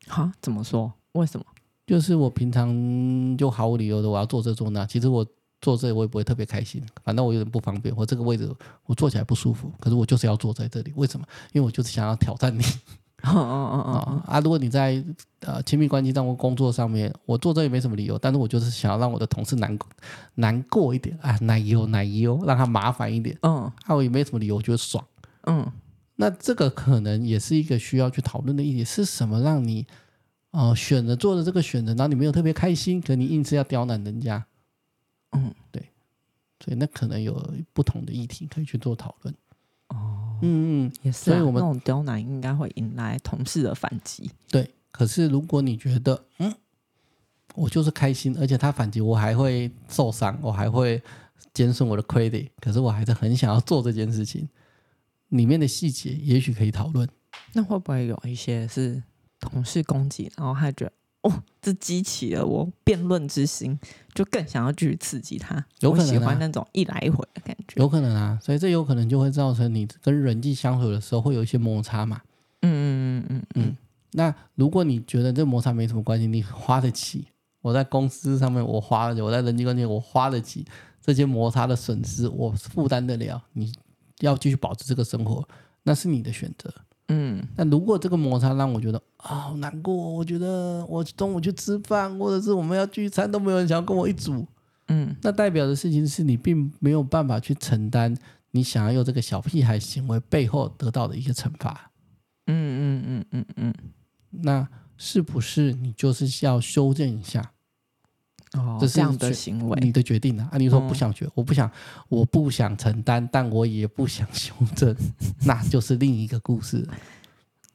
[0.08, 0.90] 好，怎么说？
[1.12, 1.44] 为什么？
[1.86, 5.24] 就是我平常就毫无理由的我要做这做那，其实我
[5.60, 8.50] 做这我也不会特别开心，反正我有点不方便，我这个位置
[8.86, 11.26] 我坐起来不舒服，可是我就是要坐在这里，为什么？
[11.52, 12.62] 因为我就是想要挑战你。
[13.22, 14.40] 嗯嗯嗯嗯啊！
[14.40, 15.02] 如果你在
[15.40, 19.76] 呃亲密关系上或工作上面，我做这也没什么理由，但是我就是想要让我的同事难
[20.34, 23.36] 难过一点啊，奶油奶油，让他麻烦一点。
[23.42, 25.04] 嗯，啊，我也没什么理由，我觉得爽。
[25.44, 25.66] 嗯，
[26.16, 29.86] 那这个可能也是一个需要去讨论的议题，是什么让你
[30.50, 34.46] 呃选择做的这个选择，然后你没有特别开心，可你硬是要刁难人家。
[35.32, 35.82] 嗯，对，
[36.64, 39.34] 所以那可能有不同的议题可以去做讨论。
[40.36, 40.40] 哦。
[40.42, 44.30] 嗯嗯，也是、啊，所以我们那种刁难应该会引来同事的反击。
[44.50, 46.54] 对，可是如果你觉得，嗯，
[47.54, 51.02] 我就是开心，而且他反击我还会受伤，我还会
[51.52, 54.48] 减损我的 credit，可是我还是很想要做这件事情，
[55.28, 57.08] 里面的细节也许可以讨论。
[57.52, 59.02] 那会不会有一些是
[59.40, 60.92] 同事攻击，然后他觉得？
[61.26, 63.78] 哦，这激起了我辩论之心，
[64.14, 65.64] 就更想要继续刺激他。
[65.80, 67.80] 有可能、啊、喜欢那种一来一回的感觉。
[67.80, 72.20] 有可能啊，所以这有可能就会造成你跟人际相处的时候会有一些摩擦嘛。
[72.62, 72.86] 嗯嗯
[73.18, 73.76] 嗯嗯嗯。
[74.12, 77.26] 那如果你觉得这摩擦没什么关系，你花得起，
[77.60, 80.64] 我在公司上面我花得起，我在人际关系我花得起
[81.02, 83.42] 这些摩擦的损失，我负担得了。
[83.52, 83.72] 你
[84.20, 85.46] 要继续保持这个生活，
[85.82, 86.72] 那是你的选择。
[87.08, 94.46] 嗯，那如果这个摩擦让我觉得啊、哦、好难过，我觉得我中午去吃饭，或者是我们要聚餐都没有人想要跟我一组，
[94.88, 98.16] 嗯，那代表的事情是你并没有办法去承担
[98.50, 101.90] 你想要用这个小屁孩行为背后得到的一个惩罚，
[102.46, 103.74] 嗯嗯嗯嗯嗯，
[104.30, 107.52] 那是不是你就是要修正一下？
[108.56, 110.48] 哦，这样的行为，你的决定啊！
[110.52, 111.70] 啊，你说不想学，嗯、我不想，
[112.08, 114.94] 我不想承担，但我也不想修正，
[115.44, 116.86] 那就是另一个故事。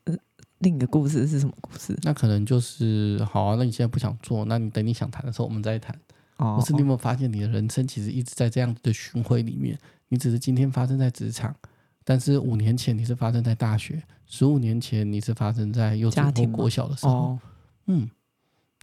[0.05, 0.15] 呃，
[0.59, 1.97] 另一个故事是什么故事？
[2.03, 3.55] 那可能就是好啊。
[3.57, 5.97] 那你现在不想做，那你等你想谈的时候，我们再谈。
[6.37, 9.77] 哦，可是你有没有发现，你的人生其实一直在这样的循环里面？
[10.09, 11.55] 你只是今天发生在职场，
[12.03, 17.13] 但是五年前你是发生在大学，十五年前你是发生在幼稚园、国小的时候。
[17.13, 17.39] 哦、
[17.85, 18.09] 嗯。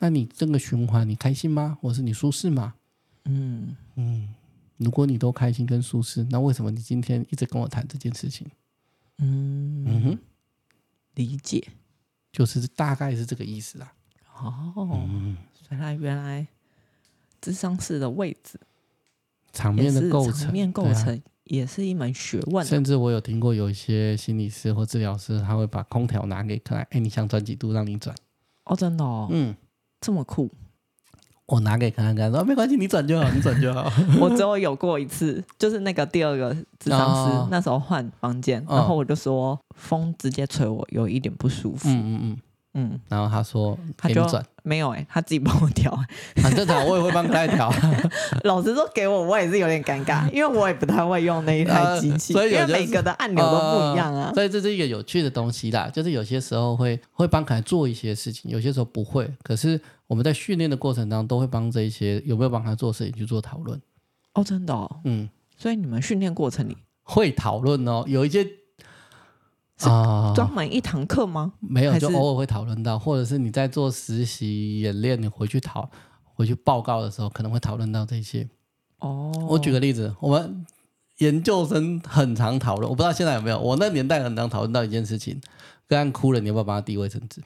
[0.01, 1.77] 那你这个循环你开心吗？
[1.81, 2.75] 或是你舒适吗？
[3.25, 4.29] 嗯嗯，
[4.77, 8.49] 如果你都开心跟舒适，那为什么你今天一直跟我谈这件事情？
[9.19, 10.19] 嗯嗯哼，
[11.15, 11.67] 理解，
[12.33, 13.93] 就是大概是这个意思啊。
[14.41, 14.73] 哦，
[15.11, 15.37] 嗯、
[15.71, 16.47] 原来原来
[17.41, 18.59] 智商室的位置，
[19.53, 22.69] 场面的构成，场面构成也是一门学问、啊。
[22.69, 28.15] 甚至我有听过有一些心理师或治疗师，他会把空调拿给客人，哎，你想转几度让你转？
[28.65, 29.57] 哦，真的哦，嗯。
[30.01, 30.51] 这么酷，
[31.47, 33.91] 我拿给看看，说没关系，你转就好，你转就好。
[34.21, 41.89] 我只有有过一次，就是那个第二个智商师，哦、那时候换房间，然后我就说风直接吹我，有一点不舒服。
[41.89, 42.37] 嗯嗯嗯。
[42.75, 44.25] 嗯，然后他说他就
[44.63, 45.91] 没有哎、欸，他自己帮我调，
[46.37, 47.73] 很正常，我也会帮他调。
[48.45, 54.35] 老实说，给我我也是有点尴尬， 因为我也不太会用那一台机器，呃、所以、每个的按钮都不一样啊、呃。
[54.35, 59.29] 所以这是一个有趣的东西啦，就是有些时候会会帮凯做一些事情，有些时候不会。
[59.43, 63.81] 可是我们在训练的过程当中，都会帮这一些有没有帮他做事情去做讨论。
[64.35, 68.47] 哦，真的、哦，嗯，所以你们训练过程里会讨论哦，有一些。
[69.81, 71.53] 啊，专门一堂课吗？
[71.61, 75.89] 没有，就偶尔会讨论到，或者是你在做实习演练，你回去讨
[76.25, 78.49] 回去报告的时候，可能会讨论到这些。
[78.99, 80.67] 哦，我举个例子，我们
[81.19, 83.61] 研究生很常讨论，我不知道现在有没有。
[83.61, 85.41] 我那年代很常讨论到一件事情，
[85.87, 87.41] 个案哭了，你要不要帮他递卫生纸？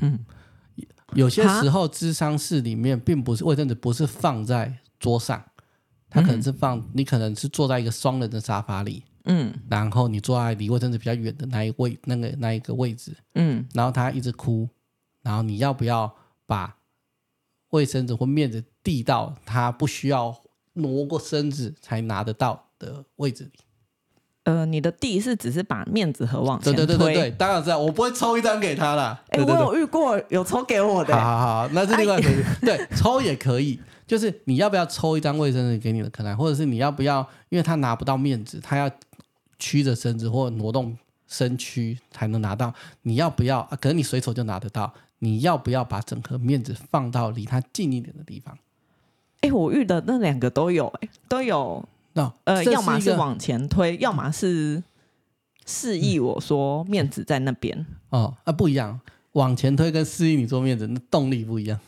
[0.00, 0.18] 嗯，
[1.14, 5.44] 有些时候智商室里面并不是卫生纸，不是放在桌上，
[6.10, 9.04] 它可能是放，你可能是坐在一个双人的沙发里。
[9.24, 14.68] 嗯，然后你坐在离卫生纸比较远的那一位，那个那一个位置，嗯，然后他一直哭，
[15.22, 16.12] 然后你要不要
[16.46, 16.76] 把
[17.70, 20.34] 卫生纸或面子递到他不需要
[20.74, 23.50] 挪过身子才拿得到的位置里？
[24.44, 26.86] 呃，你的递是只是把面子和往前推？
[26.86, 29.22] 对对对对对，当然是，我不会抽一张给他啦。
[29.28, 31.14] 哎，我有遇过有抽给我的。
[31.14, 32.44] 好好好，那是另外一回事。
[32.62, 33.78] 对，抽也可以。
[34.06, 38.90] 就是你要不要抽一张卫生纸给你的客人，或者是你要不要，因为他拿不到面子，他要。
[39.58, 43.60] 曲着身子或挪动身躯才能拿到，你要不要？
[43.60, 48.56] 啊，可能你随手就拿得到，你要不要把整颗面子放到离他近一点的地方？
[49.40, 51.86] 哎，我遇的那两个都有，哎，都有。
[52.14, 54.82] 那呃，要么是往前推，要么是
[55.66, 57.78] 示意我说面子在那边。
[58.10, 58.98] 嗯、哦，啊，不一样，
[59.32, 61.78] 往前推跟示意你做面子，那动力不一样。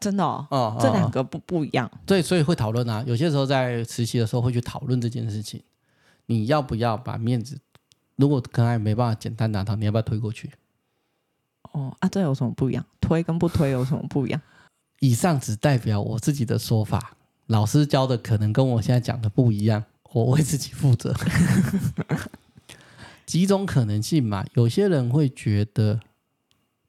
[0.00, 1.88] 真的哦，哦这两个不不一样。
[2.04, 3.04] 对，所以会讨论啊。
[3.06, 5.62] 有些时候在实习的时候会去讨论这件事情。
[6.32, 7.60] 你要不要把面子
[8.16, 10.50] 如果可爱没办法简单拿到，你要不要推过去？
[11.72, 12.84] 哦啊，这有什么不一样？
[13.00, 14.40] 推跟不推有什么不一样？
[15.00, 17.16] 以上只代表我自己的说法，
[17.46, 21.14] 老师教的可能跟我现在讲的不一样，我为自己负责。
[23.26, 26.00] 几种可能性嘛，有些人会觉得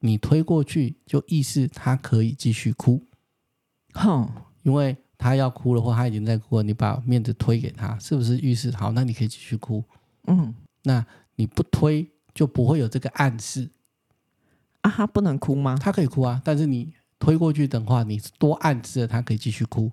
[0.00, 3.02] 你推过去就意思他可以继续哭，
[3.94, 4.30] 哼，
[4.62, 8.92] 因为他要哭了或他已经在哭了，你把面子推给他，是不是预示好？
[8.92, 9.82] 那你可以继续哭，
[10.26, 11.02] 嗯，那
[11.36, 13.70] 你不推就不会有这个暗示
[14.82, 15.78] 啊，他不能哭吗？
[15.80, 19.90] 他可以哭啊，但是你推过去的话，你多暗示了他可以继续哭，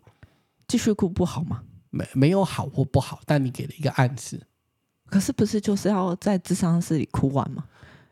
[0.67, 1.63] 继续哭不好吗？
[1.91, 4.37] 没没有好或不好，但你给了一个暗示。
[5.05, 7.63] 可是不是就是要在智商室里哭完吗？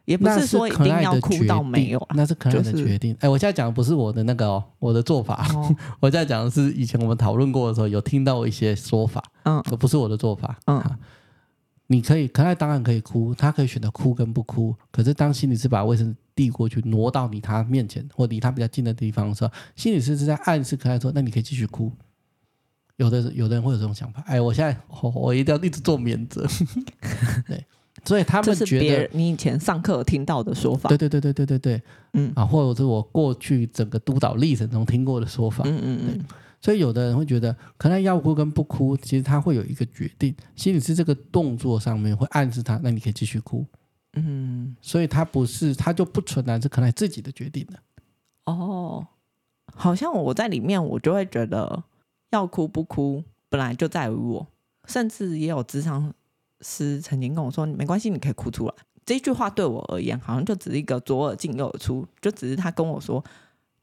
[0.09, 3.13] 也不是说一定要哭到没有啊，那是可爱的决定。
[3.19, 5.47] 哎、就是，我现在讲的不是我的那个哦，我的做法。
[5.53, 10.57] 哦、 我现在讲的是以前我们讨论过的时候，有听到一些说法，嗯，不是我的做法。
[10.65, 10.83] 嗯，
[11.85, 14.75] 你可以可爱，当然可以哭，他可以选择哭跟不哭。
[14.91, 21.91] 可是当心理师把卫生纸递过去，挪到离他面前或离他比较近的地方的时候，心理师是在暗示可爱说：“那你可以继续哭。”
[22.97, 26.45] 有的有的人会有这种想法，哎，我现在我，我一定要一直做免责，
[27.47, 27.63] 对，
[28.05, 31.81] 所以他们觉得你以前上课听到的说法，对对对对对对对，
[32.13, 32.31] 嗯。
[32.35, 36.25] 啊，或者是我过去整个督导历程中听过的说法，嗯嗯嗯，
[36.61, 43.65] 所以有的人会觉得，可能要哭跟不哭，其实他会有一个决定，心理师这个动作上面会暗示他，那你可以继续哭，
[44.13, 47.79] 嗯，所以他不是，他就不存在是可能自己的决定的，
[48.45, 49.05] 哦，
[49.73, 51.83] 好像我在里面，我就会觉得。
[52.31, 54.45] 要哭不哭，本来就在于我。
[54.85, 56.13] 甚至也有咨商
[56.61, 58.73] 师曾经跟我说：“没关系，你可以哭出来。”
[59.05, 63.23] 这句话对我而言，好像就只是一个左耳进右耳出，就只是他跟我说：“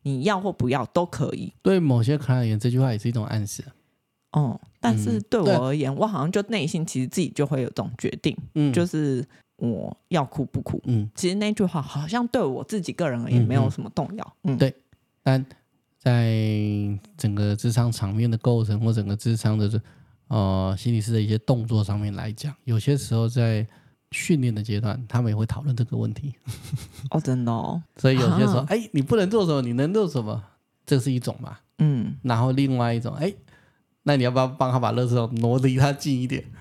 [0.03, 1.53] 你要或不要都可以。
[1.63, 3.65] ”对某些可能而言，这句话也是一种暗示。
[4.33, 9.25] 哦、嗯，但是对我而言，我好像就内心其实自己就会有这种决定，嗯，就是
[9.57, 10.81] 我要哭不哭。
[10.85, 14.37] 嗯，其实那句话好像对我自己个人而言没有什么动摇。
[14.45, 14.75] 嗯，对，
[15.23, 15.45] 但。
[15.99, 16.31] 在
[17.17, 19.69] 整个智商场面的构成或整个智商的
[20.29, 23.67] 呃心理师的一些动作上面来讲，有些时候在
[24.13, 26.35] 训练的阶段，他们也会讨论这个问题。
[27.11, 27.83] 哦，真的哦。
[27.97, 30.43] 所以有些时候，哎、啊，你不能做什么，你能做什么，
[30.87, 31.59] 这是一种嘛。
[31.79, 32.17] 嗯。
[32.23, 33.35] 然后另外一种，哎，
[34.05, 36.45] 那你要不要帮他把垃圾桶挪离他近一点？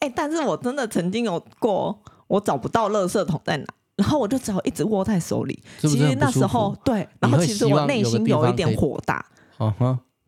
[0.00, 3.66] 哎，但是我真的曾经有过，我找不到垃圾桶在哪。
[3.96, 5.60] 然后我就只好一直握在手里。
[5.80, 9.26] 是是其实那时候对，然后其实我内心有一点火大。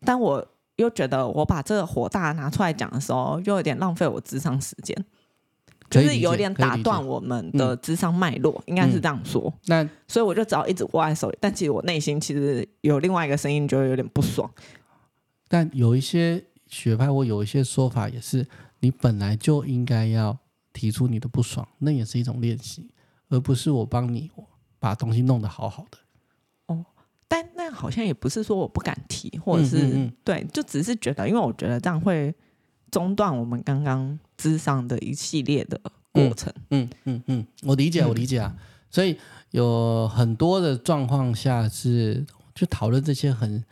[0.05, 0.45] 但我
[0.77, 4.95] 又觉得我把这个火大拿出来讲的时候，又有点浪费我智商时间，
[5.89, 9.53] 就是有点打断我们的智商脉络，应该是这样说。
[9.65, 11.37] 那所以我就只要一直握在手里。
[11.39, 14.49] 但其实我内心其实有另外一个声音，就会有点不爽。
[15.47, 18.47] 但有一些学派或有一些说法，也是
[18.79, 20.37] 你本来就应该要
[20.73, 22.89] 提出你的不爽，那也是一种练习。
[23.29, 24.29] 而不是我帮你
[24.79, 26.10] 把东西弄得好好的哦，
[27.31, 32.35] 但那好像也不是说我不敢提，或者是、嗯嗯嗯、对，就只是觉得，因为我觉得这样会
[32.91, 35.79] 中断我们刚刚咨商的一系列的
[36.11, 36.53] 过程。
[36.71, 38.53] 嗯嗯嗯，嗯，我理解，我理解啊。
[38.53, 39.17] 嗯、所以
[39.51, 43.63] 有很多的状况下是去讨论这些很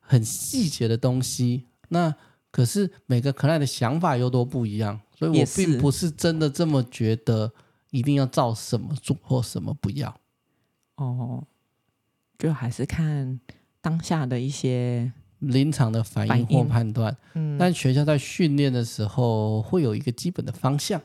[0.00, 2.14] 很细节的东西，那
[2.50, 7.52] 可是每个可爱的想法又都不一样，所以我并不是真的这么觉得。
[7.92, 10.14] 一定要照什么做或什么不要
[10.96, 11.42] 哦，
[12.38, 13.40] 就还是看
[13.80, 17.16] 当下的一些临场的反应或判断。
[17.34, 21.00] 嗯，但学校在训练的时候会有一个基本的方向。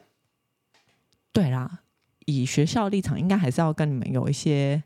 [1.32, 1.80] 对啦，
[2.26, 4.84] 以学校立场，应该还是要跟你们有一些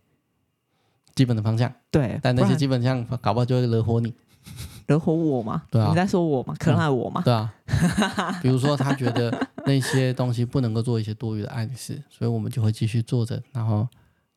[1.16, 1.74] 基本的方向。
[1.90, 4.14] 对，但那些基本上搞不好就会惹火你。
[4.86, 5.64] 惹火我吗？
[5.72, 6.56] 对啊，你在说我吗？
[6.60, 7.24] 可爱我吗？
[7.26, 7.52] 对啊，
[8.44, 13.88] 比如说他觉得那些东西不能够做一些多余的暗示，所以我们就会继续做着，然后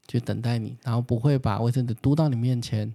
[0.09, 2.93] 去等待你，然后不会把卫生纸嘟到你面前。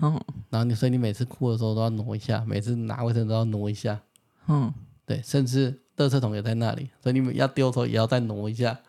[0.00, 0.12] 嗯，
[0.50, 4.00] 然后你所以你每次哭的时候都要挪一下，每次拿卫生纸都要挪一下。
[4.48, 8.80] 嗯，对，甚至垃圾桶也在那里，所以你们要丢的时候也要再挪一下，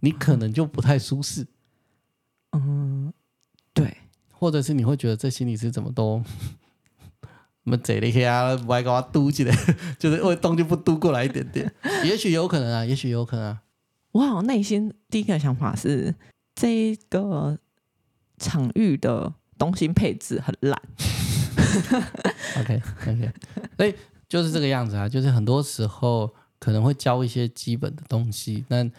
[0.00, 1.46] 你可能就不太舒适。
[2.52, 3.12] 嗯，
[3.74, 3.96] 对，
[4.30, 6.22] 或者是你会觉得这心理是怎么都。
[7.64, 9.54] 我们这里啊，不爱给我嘟起来，
[9.96, 11.72] 就是会动就不嘟过来一点点，
[12.04, 13.62] 也许有可能啊，也许有可能啊。
[14.10, 16.12] 我好像内心第一个想法是，
[16.54, 17.58] 这个
[18.38, 20.80] 场域的东西配置很烂。
[22.58, 23.32] OK OK，
[23.76, 23.94] 所以
[24.28, 28.90] 就是这个样子啊，就是很多时候可能会教一些基本的东西，但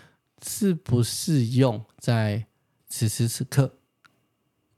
[0.46, 2.46] 适不适用在
[2.88, 3.78] 此时此刻，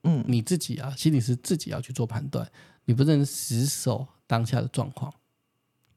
[0.03, 2.51] 嗯，你自己啊，心理师自己要去做判断。
[2.85, 5.13] 你不能死守当下的状况，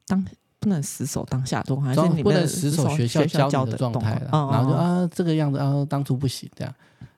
[0.07, 0.25] 当
[0.59, 4.29] 不能死守当下状态，还是你不能死守学校教你的状态了。
[4.31, 6.75] 哦、然后就啊，这个样子啊，当初不行这样。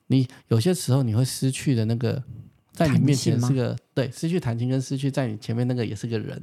[0.08, 2.22] 你有些时候你会失去的那个，
[2.74, 6.42] 在你面前是个对，失去弹琴跟失去在你前面那个也是个人。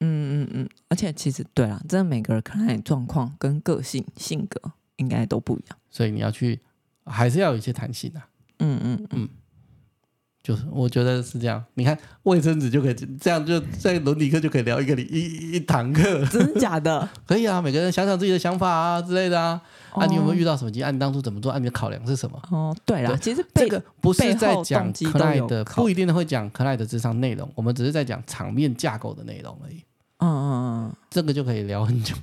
[0.00, 6.60] 嗯嗯嗯，而且其实对啦，真的每个人看来状况跟个性性格应该都不一样，所以你要去
[7.04, 8.28] 还是要有一些弹性的、啊。
[8.60, 9.28] 嗯嗯嗯。
[10.48, 17.06] 就是我觉得是这样，你看卫生纸就可以这样，就在伦理课就可以聊一个礼一一堂课，真的假的？
[17.28, 19.60] 可以啊，每个人想想自己的想法啊之类的啊。
[19.92, 20.70] 哦、啊，你有没有遇到什么？
[20.82, 21.52] 啊，你当初怎么做？
[21.52, 22.40] 啊，你的考量是什么？
[22.50, 29.84] 哦，对了，其实这个不是在讲 Clyde 的，不一定会讲 Clyde 的智商内容，我们只是在讲场面架构的内容而已。
[30.20, 32.16] 嗯嗯嗯，这个就可以聊很久。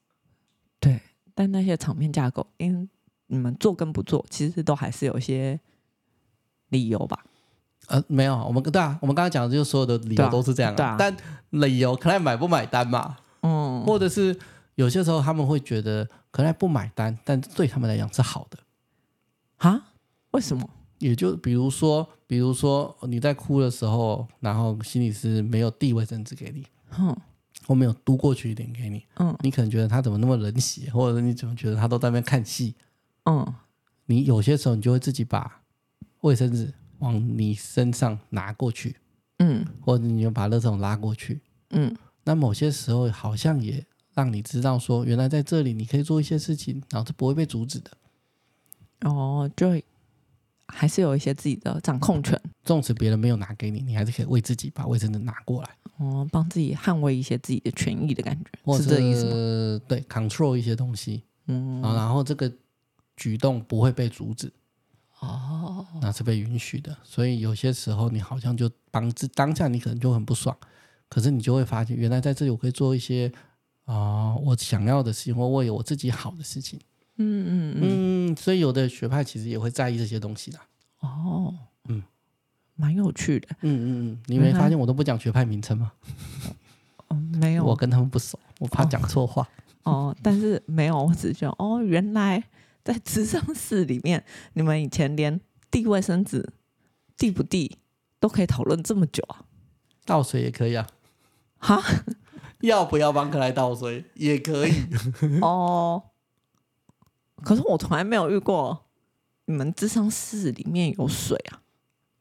[0.78, 1.00] 对，
[1.34, 2.86] 但那些场面架构，因为
[3.28, 5.58] 你们做跟不做，其实都还是有一些
[6.68, 7.24] 理由吧。
[7.88, 10.76] 呃，没有，我们对啊，我们刚刚讲的就是所有的理由都是这样啊。
[10.76, 11.16] 对啊，但
[11.50, 13.16] 理由可能买不买单嘛？
[13.42, 14.36] 嗯，或者是
[14.74, 18.58] 有些时候他们会觉得可能不买单，但对他们来讲是好的。
[19.58, 19.92] 啊？
[20.32, 20.68] 为什么？
[20.98, 26.64] 也就比如说，比如说你在哭的时候，然后心理师没有递卫生纸给你，
[26.98, 27.14] 嗯，
[27.66, 32.74] 我没有嘟过去一点给你，嗯，你可能觉得他怎么那么冷血，或者你怎么觉得他都在那边看戏，
[33.26, 33.46] 嗯，
[34.06, 35.60] 你有些时候你就会自己把
[36.22, 36.72] 卫生纸。
[36.98, 38.96] 往你身上拿过去，
[39.38, 41.40] 嗯，或者你就把垃圾桶拉过去，
[41.70, 41.94] 嗯，
[42.24, 43.84] 那某些时候好像也
[44.14, 47.90] 让你知道说，原来在这里你可以做一些事情，然后是不会被阻止的。
[49.02, 49.80] 哦，就
[50.68, 55.68] 还是有一些自己的掌控权，纵使别人没有拿给你，你还是可以为自己把卫生纸拿过来，
[55.98, 59.80] 哦，帮自己捍卫一些自己的权益的感觉，或，是这意思吗？
[59.86, 62.50] 对，control 一些东西，嗯，然后这个
[63.16, 64.50] 举动不会被阻止。
[65.26, 70.56] 哦，那是被允许的，所以有些时候你好像就当自当下你可能就很不爽，
[71.08, 73.30] 可是你就会发现，原来在这里我可以做一些
[73.84, 76.78] 啊、呃、我想要的事情，或为我自己好的事情。
[77.18, 80.58] 嗯嗯嗯，嗯，所以有的学派其实也会在意这些东西的。
[81.00, 81.54] 哦，
[81.88, 82.02] 嗯，
[82.74, 83.48] 蛮有趣的。
[83.62, 85.92] 嗯嗯嗯，你没发现我都不讲学派名称吗？
[87.08, 89.42] 哦，没有，我跟他们不熟，我怕讲错话。
[89.82, 92.42] 哦，哦，但是没有，我只觉得哦，原来。
[92.86, 95.40] 在咨商室里面，你们以前连
[95.72, 96.52] 递卫生纸
[97.16, 97.78] 递不递
[98.20, 99.42] 都可以讨论这么久啊？
[100.04, 100.86] 倒水也可以啊？
[101.58, 101.82] 哈？
[102.62, 104.72] 要不要帮克莱倒水也可以
[105.42, 106.04] 哦。
[107.42, 108.86] 可是我从来没有遇过
[109.46, 111.60] 你们智商室里面有水啊。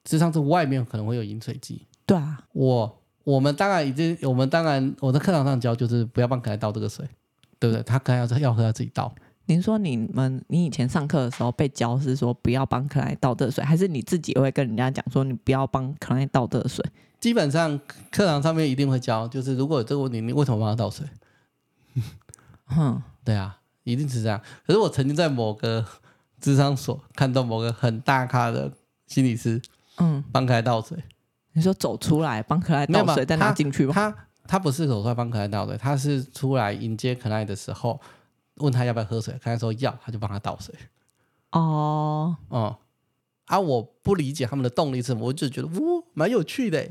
[0.04, 1.86] 智商室外面可能会有饮水机。
[2.08, 7.08] 对啊，我我们当然已经，我们当然我在课堂上教就是不要帮克莱倒这个水，
[7.60, 7.84] 对不对？
[7.84, 9.14] 他可能要要喝他自己倒。
[9.48, 16.84] 您说你们，你以前上课的时候被教是说不要帮克莱倒热水，还是你自己会跟人家讲说你不要帮克莱倒热水？
[17.20, 17.80] 基本上
[18.12, 21.06] 课堂上面一定会教，就是如果有这个问题，你为什么帮他倒水？
[22.66, 24.42] 哼，对啊，一定是这样。
[24.66, 25.86] 可是我曾经在某个
[26.40, 28.72] 智商所看到某个很大咖的
[29.06, 29.62] 心理师，
[29.98, 30.98] 嗯，帮克莱倒水。
[31.54, 33.94] 你说走出来帮克莱倒水再拿进去吗？
[33.94, 34.18] 他他，
[34.48, 38.02] 他不是走出来帮克莱倒水，他是出来迎接克莱的时候。
[38.58, 40.74] 问他要不要喝水，看他说要，他就帮他倒水。
[41.52, 42.78] 哦，哦，
[43.46, 46.86] 啊，我不理解他们的动力是什么，我就觉得，呜，蛮有趣的。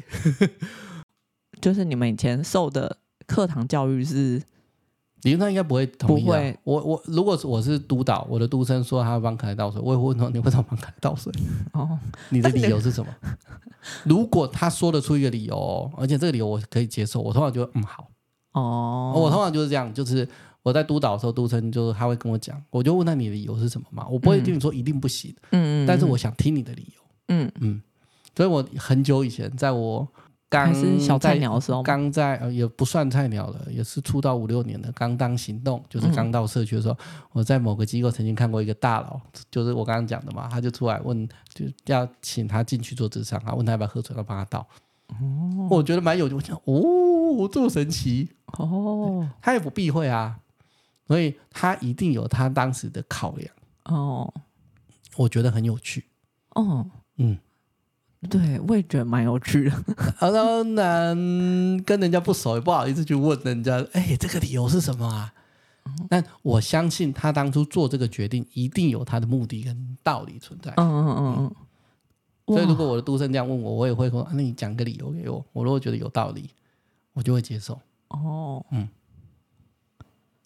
[1.61, 4.43] 就是你们以前受的课堂教育是，
[5.23, 6.25] 理论上应该不会同意啊。
[6.25, 11.33] 不会，我我如果我是督导，我的督生说他要帮克莱倒水，我也会问他你为什么帮克莱倒水？
[11.73, 11.99] 哦，
[12.31, 13.15] 你的理由是什么？
[14.05, 18.09] 如果他说得出一个理由，而且这个理由我可以接受，我通常就嗯好。
[18.53, 20.29] 哦，我通常就是这样，就是。
[20.65, 24.05] 我在督导的时候，督成就是他会跟我讲，我就问他你的理由是什么嘛？
[24.09, 27.81] 我不会跟你说一定不行，嗯嗯，但是我想听你的理由，嗯嗯。
[28.35, 30.09] 所以我很久以前，在我
[30.49, 36.99] 刚是小菜鸟的时候，刚在呃也不算菜鸟了，也是出道五六年的，刚当行动，就是刚到社区的时候，嗯、
[37.33, 44.67] 我在某个机构曾经看过一个大佬，就是我刚刚讲的嘛，他就出来问，就要请他进去做咨商，啊，问他要不要喝水，要帮他倒。
[45.09, 50.39] 哦，我觉得蛮有趣，我想哦，这么神奇哦，他也不避讳啊。
[51.07, 54.33] 所以他一定有他当时的考量哦，
[55.17, 56.05] 我觉得很有趣
[56.51, 56.87] 哦，
[57.17, 57.39] 嗯，
[58.31, 59.85] 对，我也觉得蛮有趣的。
[60.17, 61.17] 好当然
[61.85, 65.35] 跟人家不熟，也不好意思去问人家，哎，这个理由是什么啊？
[65.87, 70.73] 嗯、但我相信他当初做这个决定，一定有他的目的跟道理存在。
[70.79, 71.55] 嗯嗯嗯嗯。
[72.47, 75.45] 所以如果我的杜生这样问我，我也会说，啊、那你讲个理由给我。
[75.53, 76.49] 我如果觉得有道理，
[77.13, 77.79] 我就会接受。
[78.09, 78.89] 哦，嗯。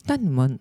[0.09, 0.59] 但你们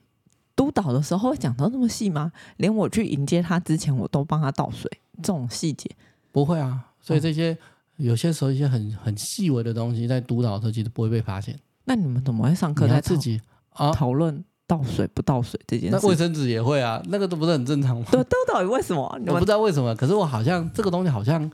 [0.57, 2.33] 督导的时候会讲到那么细吗？
[2.57, 4.91] 连我去迎接他之前，我都帮他倒水，
[5.23, 5.89] 这种细节
[6.33, 6.91] 不会啊。
[6.99, 7.57] 所以这些、
[7.95, 11.57] 嗯、有些时候一些很很细微的东西，在督导的时候其实不会被发现。
[11.85, 13.39] 那你们怎么会上课在自己
[13.69, 13.91] 啊？
[13.93, 15.95] 讨论倒水不倒水这件事？
[15.95, 18.05] 那卫生纸也会啊，那个都不是很正常吗？
[18.11, 19.03] 对，都到底为什么？
[19.27, 21.49] 我不知道为什么，可是我好像这个东西好像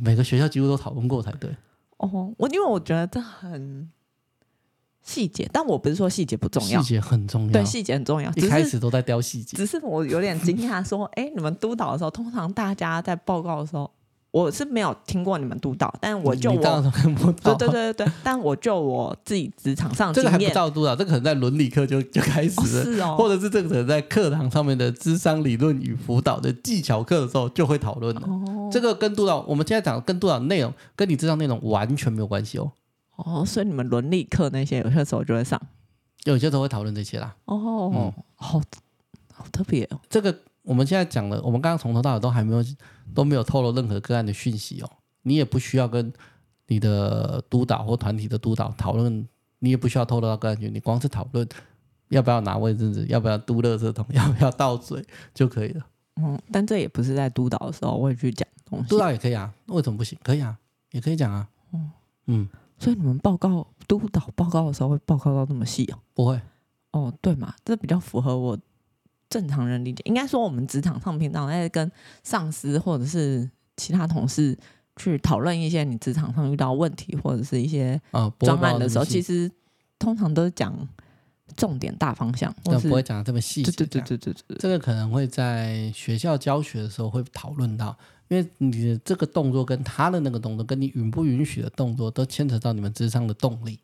[0.00, 1.54] 每个学校几乎都讨论过才对。
[1.98, 3.88] 哦，我因为我觉得这很
[5.06, 8.30] 细节，但我不是说细节不重要，细节很重要，对，细节很重要。
[8.34, 13.90] 一开始都在雕细节，只是我有点惊讶，说，哎，你们督导的时候，通常大家在报告的时候。
[14.32, 16.58] 我是没有听过你们督导，但我就我
[17.42, 28.22] 对对对对对，但我就我自己职场上这个还不叫督导，这个可能在伦理课就就开始了，哦是哦，或者是这个可能在课堂上面的智商理论与辅导的技巧课的时候就会讨论了。
[28.26, 32.70] 哦，这个跟督导，我们现在讲的跟督导内容跟你智商内容完全没有关系哦。
[33.16, 35.60] 哦，所以你们伦理课那些有些时候就会上，
[36.24, 37.34] 有些时候会讨论这些啦。
[37.44, 38.60] 哦，嗯，好
[39.32, 40.00] 好特别哦。
[40.08, 42.64] 这个我们现在讲的，我们刚刚从头到尾都还没有。
[43.14, 44.90] 都没有透露任何个案的讯息哦，
[45.22, 46.12] 你也不需要跟
[46.66, 49.26] 你的督导或团体的督导讨论，
[49.60, 51.48] 你也不需要透露到个案群，你光是讨论
[52.08, 55.02] 要不要拿卫生纸，要不要嘟垃圾桶，要不要倒水
[55.32, 55.86] 就可以了。
[56.20, 58.88] 嗯，但这也不是在督导的时候会去讲东西。
[58.88, 60.18] 督导也可以啊，为什么不行？
[60.22, 60.58] 可以啊，
[60.90, 61.48] 也可以讲啊。
[61.72, 61.90] 嗯
[62.26, 62.48] 嗯，
[62.78, 65.98] 所以你们报告督导报告的时候会报告到那么细哦？
[66.14, 66.40] 不会。
[66.92, 68.58] 哦，对嘛，这比较符合我。
[69.28, 71.90] 正常人理解，应该说我们职场上平常在跟
[72.22, 74.56] 上司或者是其他同事
[74.94, 79.50] 去讨论一些你职场上遇到问题或者是一些啊专案的时候，其实
[79.98, 80.72] 通常都是讲
[81.56, 83.64] 重点大方向，但不会讲的这么细。
[83.64, 87.98] 对对对对对对，这个可能会在学校教学的时候会讨论到，
[88.28, 93.78] 因为你的这个动作跟他的那个动作，跟你允不允许的动作，都牵扯到你们智商的动力。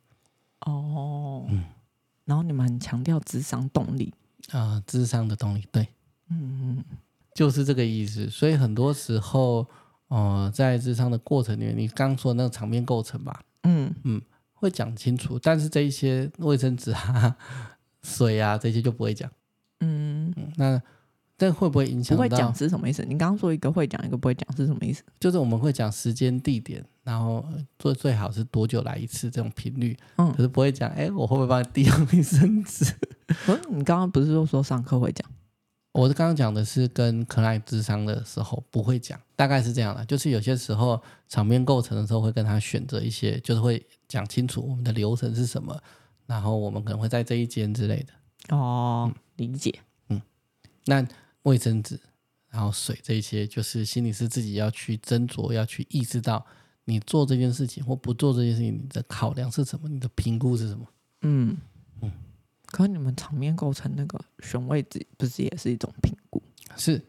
[0.60, 1.64] 哦，嗯，
[2.24, 4.12] 然后你们很强调智商动力。
[4.50, 5.86] 啊、呃，咨商的动力，对，
[6.28, 6.84] 嗯嗯，
[7.32, 8.28] 就是这个意思。
[8.28, 9.64] 所以很多时候，
[10.08, 14.20] 呃，在智商的过程里面，你刚说的那个场面构成吧，嗯嗯，
[14.52, 15.38] 会讲清楚。
[15.38, 17.36] 但是这一些卫生纸啊、
[18.02, 19.30] 水啊这些就不会讲。
[19.78, 20.82] 嗯，嗯，那
[21.42, 22.22] 这会不会影响到？
[22.22, 23.02] 不会讲是什么意思？
[23.02, 25.02] 你刚刚说一个会讲，一个不会讲是什么意思？
[25.18, 27.44] 就是我们会讲时间、地点，然后
[27.80, 29.98] 最最好是多久来一次这种频率。
[30.18, 32.84] 嗯，可是不会讲，哎，我会不会帮你递卫生纸？
[33.48, 35.28] 嗯，你刚刚不是说说上课会讲？
[35.90, 45.76] 我是刚刚讲的是跟 client 咨商的时候不会讲，大概是这样的，就是有些时候场面构成的时候会跟他选择一些，就是会讲清楚我们的流程是什么，
[46.26, 48.56] 然后我们可能会在这一间之类的。
[48.56, 49.74] 哦，嗯、理解。
[50.08, 50.22] 嗯，
[50.86, 51.04] 那
[51.42, 52.00] 卫生纸，
[52.48, 56.44] 然后水这些，就是心理师自己要去斟酌，要去意识到
[56.84, 60.86] 你做这件事情或不做这件事情，你的考量是什么，你的评估是什么。
[61.22, 61.56] 嗯
[62.00, 62.12] 嗯。
[62.66, 66.42] 可你们场面构成那个选位置，不是也是一种评估？
[66.74, 67.04] 是，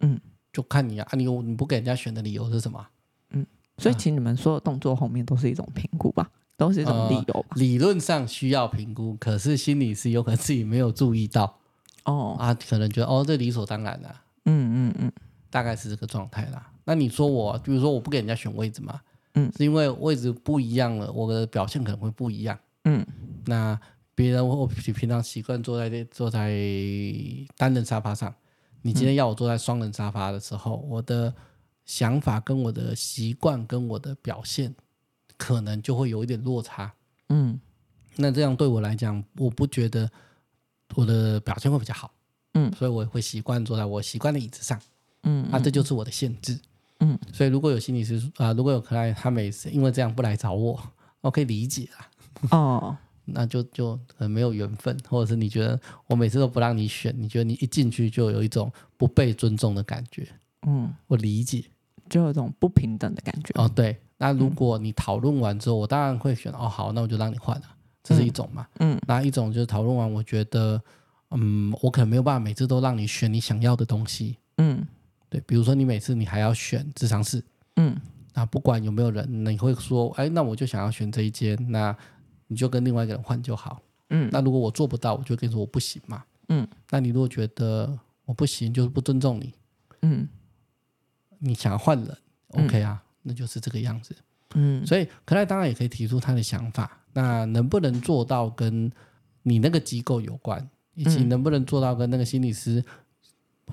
[0.00, 0.18] 嗯，
[0.52, 2.88] 就看你啊，你你不给人家选的理由是什么？
[3.32, 3.46] 嗯，
[3.76, 7.48] 所以请你们所有动作后面都是一种评估吧，都是一种理由吧？
[7.50, 11.58] 呃、理论上需要评估，可是心理是有可能自己没有注意到
[12.06, 15.12] 哦，啊，可能觉得哦，这理所当然的、啊，嗯嗯嗯，
[15.50, 16.72] 大概是这个状态啦。
[16.84, 19.00] 那你说我，比如说我不给人家选位置嘛，
[19.34, 23.06] 嗯，是因为位置不一样了，我的表现可能会不一样，嗯，
[23.44, 23.78] 那。
[24.18, 26.48] 别人我平平常习惯坐在这坐在
[27.54, 28.34] 单人沙发上，
[28.80, 31.34] 你今天要我坐在双人沙发的时候，嗯、我的
[31.84, 34.74] 想法跟我的习惯跟我的表现
[35.36, 36.94] 可能就会有一点落差。
[37.28, 37.60] 嗯，
[38.16, 40.10] 那这样对我来讲，我不觉得
[40.94, 42.12] 我的表现会比较好。
[42.54, 44.80] 嗯，所以我会习惯坐在我习惯的椅子上。
[45.24, 46.58] 嗯，啊，这就是我的限制。
[47.00, 50.80] 嗯，所以如果有心理师啊，如果有可爱，他每次因为这样不来找我，
[51.20, 52.08] 我可以理解啊。
[52.50, 52.96] 哦。
[53.28, 55.76] 那就就很没有缘分，或者是你觉得
[56.06, 60.28] 我每次都不让你选，你觉得你一进去就有一种不被尊重的感觉。
[60.64, 61.64] 嗯，我理解，
[62.08, 63.52] 就有一种不平等的感觉。
[63.60, 63.96] 哦，对。
[64.16, 66.52] 那如果你讨论完之后，我当然会选。
[66.52, 67.66] 哦，好，那我就让你换了，
[68.06, 68.66] 这是一种嘛。
[68.78, 68.98] 嗯。
[69.06, 70.80] 那一种就是讨论完，我觉得，
[71.30, 74.36] 嗯，我可能没有办法每次都让你选你想要的东西。
[74.58, 74.86] 嗯。
[75.28, 77.42] 对，比如说你每次你还要选咨商室。
[77.76, 77.96] 嗯。
[78.32, 81.58] 那不管有没有人，你会说，哎，那我就想要选这一间。
[81.70, 81.96] 那
[82.46, 83.80] 你就跟另外一个人换就好。
[84.10, 86.22] 嗯，那如果我做不到，我就跟你说我不行嘛。
[86.48, 89.52] 嗯，那你如果觉得我不行，就是不尊重你。
[90.02, 90.28] 嗯，
[91.38, 92.16] 你想要换人，
[92.52, 94.14] 嗯，OK 啊，那就是这个样子。
[94.56, 96.98] 嗯，所以克莱当然也可以提出他的想法。
[97.12, 98.90] 那能不能做到跟
[99.42, 102.84] 你那个机构有关，以及能不能做到跟那个心理师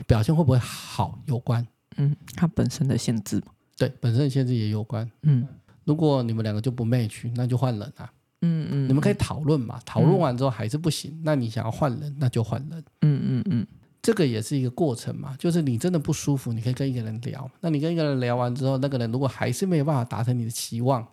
[0.06, 1.66] 表现会不会好有关？
[1.98, 3.48] 嗯，他本身的限制嘛。
[3.76, 5.10] 对，本身的限制也有关。
[5.24, 5.48] 嗯，
[5.84, 8.12] 如果你们两个就不 match，那就换人啊。
[8.46, 12.84] 嗯嗯，你们可以讨论嘛，讨论完之后还是不行，嗯、那你想要换人，那就换人。
[13.02, 13.68] 嗯嗯嗯，
[14.04, 17.49] 这个也是一个过程嘛，就是你真的不舒服，你可以跟一个人聊。
[17.62, 21.08] 那你跟一个人聊完之后，那个人如果还是没有办法达成你的期望，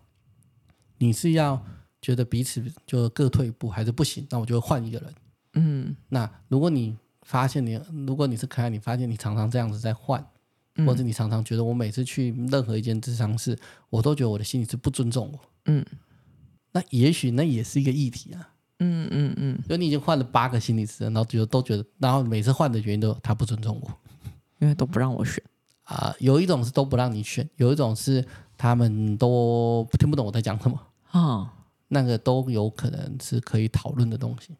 [0.98, 1.64] 你是要
[2.02, 5.14] 觉得彼此就各退一步还是不行，那我就会换一个人。
[5.54, 10.26] 嗯，那如果你发现你，如果你是可爱，你发现你常常这样子在换，
[10.74, 13.56] 嗯、或者你常常觉得我每次去任何一间智商室，
[13.88, 15.40] 我都觉得我的心理是不尊重我。
[15.66, 15.86] 嗯，
[16.72, 18.54] 那也许那也是一个议题啊。
[18.80, 23.90] 嗯嗯嗯，就你已经换了八个心理师，然后就都觉得，然后每次换的原因都他不尊重我，
[24.58, 25.42] 因为都不让我选
[25.84, 26.16] 啊、呃。
[26.18, 28.26] 有一种是都不让你选，有一种是
[28.58, 31.20] 他们都听不懂我在讲什么啊。
[31.20, 31.50] 哦
[31.92, 34.56] 那个都有可能是可以讨论的东西，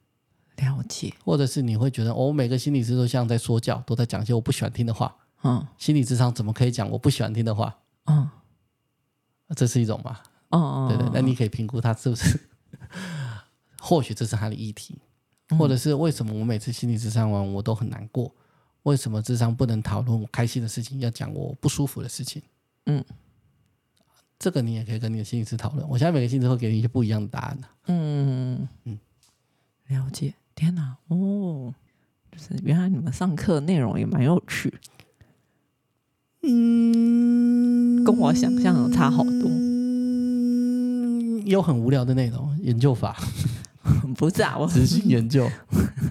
[0.57, 5.15] 了解，或者是你会觉得，哦，每个心理师都像在说教，都在讲一些我不喜欢听的话。
[5.45, 7.73] 嗯，心理智商怎么可以讲我不喜欢听的话？
[8.07, 8.29] 嗯，
[9.55, 10.19] 这是一种嘛？
[10.49, 12.41] 哦哦，对对，那你可以评估他是不是，
[13.81, 14.99] 或许这是他的议题，
[15.59, 18.33] 或者是为什么我每次心理智商完我都很难过？
[18.85, 22.43] 为什么智商不能讨论我开心的事情，要讲我不舒服的事情？
[22.87, 23.05] 嗯。
[24.39, 25.87] 这个你也可以跟你的心理师讨论。
[25.87, 27.69] 我现在每个心理师会给你一些不一样的答案的。
[27.89, 28.99] 嗯嗯，
[29.89, 30.33] 了解。
[30.55, 31.75] 天哪，哦，
[32.33, 34.73] 就是原来你们上课内容也蛮有趣。
[36.43, 39.43] 嗯，跟我想象的差好多。
[39.45, 43.19] 嗯，有很无聊的内容，研究法。
[44.21, 45.51] 不是啊，我执行研究。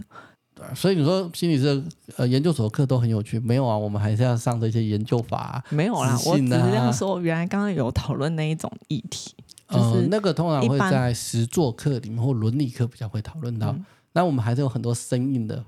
[0.73, 1.81] 所以你说心理这
[2.17, 3.77] 呃研究所的课都很有趣，没有啊？
[3.77, 5.63] 我们还是要上这些研究法、啊。
[5.69, 7.21] 没有啦，啊、我只是这样说。
[7.21, 9.35] 原来刚刚有讨论那一种议题，
[9.69, 13.75] 就是、呃、那个通常会在实作课里面或伦理课比较会讨论到。
[14.13, 15.63] 那、嗯、我们还是有很多生硬的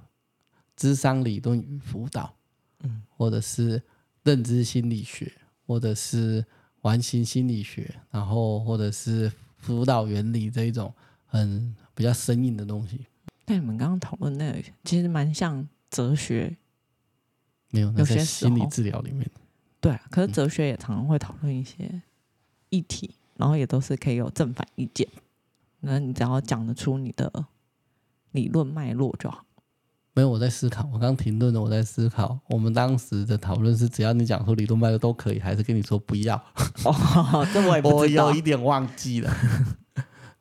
[0.76, 2.34] 智商理论与辅导，
[2.84, 3.84] 嗯，或者是
[4.24, 5.32] 认知心理学，
[5.68, 6.44] 或者是
[6.82, 10.92] 完形心理学，然后或者是辅导原理这一种
[11.28, 13.06] 很比较生硬的东西。
[13.48, 16.56] 那你们刚刚讨论那个，其实蛮像哲学，
[17.70, 19.30] 没有，那在心理治疗里面。
[19.80, 22.02] 对啊，可是哲学也常常会讨论一些
[22.70, 25.08] 议题，嗯、然后也都是可以有正反意见。
[25.80, 27.48] 那你只要讲得出你的
[28.32, 29.44] 理论脉络就好。
[30.14, 30.88] 没有，我在思考。
[30.94, 32.38] 我刚停顿了，我在思考。
[32.50, 36.36] 我们当时的讨论是，只要你讲出理论脉络都可以，还是跟你说不要？
[36.86, 39.34] 哦，这我也不知道， 我有一点忘记了。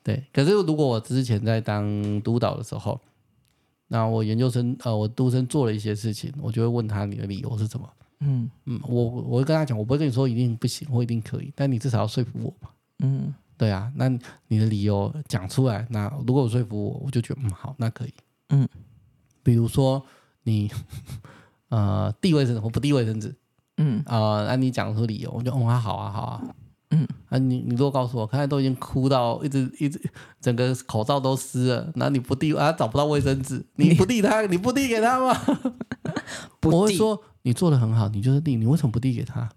[0.03, 2.99] 对，可是如果我之前在当督导的时候，
[3.89, 7.89] 那我研究生呃，我督生做了一些事情，我就会问他你的理由是什么？
[8.21, 12.71] 嗯嗯，我我会跟他讲，我不会跟你说一定不行或一定可以，但你至少要说服我嘛。
[13.01, 14.09] 嗯，对啊，那
[14.49, 18.13] 你的理由讲出来，那如果我说服我，我就觉得嗯好，那可以。
[18.51, 18.69] 嗯，
[19.43, 20.05] 比如说
[20.43, 20.71] 你
[21.71, 23.35] 呃地位生纸或不地位生纸，
[23.79, 26.55] 嗯啊，那你讲出理由，我就嗯啊好啊好啊。
[26.91, 30.01] 嗯啊你，你你如果告诉我，刚才都已经哭到一直一直
[30.41, 35.41] 整个口罩都湿了，那你不递啊找不到卫生纸， 你不递他，你不递给他吗？
[36.63, 39.49] 我会说你做的很好，你就是递，你为什么不递给他？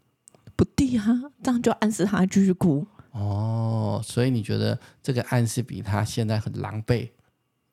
[0.56, 1.06] 不递啊，
[1.42, 2.86] 这样就暗示他继续哭。
[3.12, 7.10] 哦，所以你觉得这个暗示比他现在很狼狈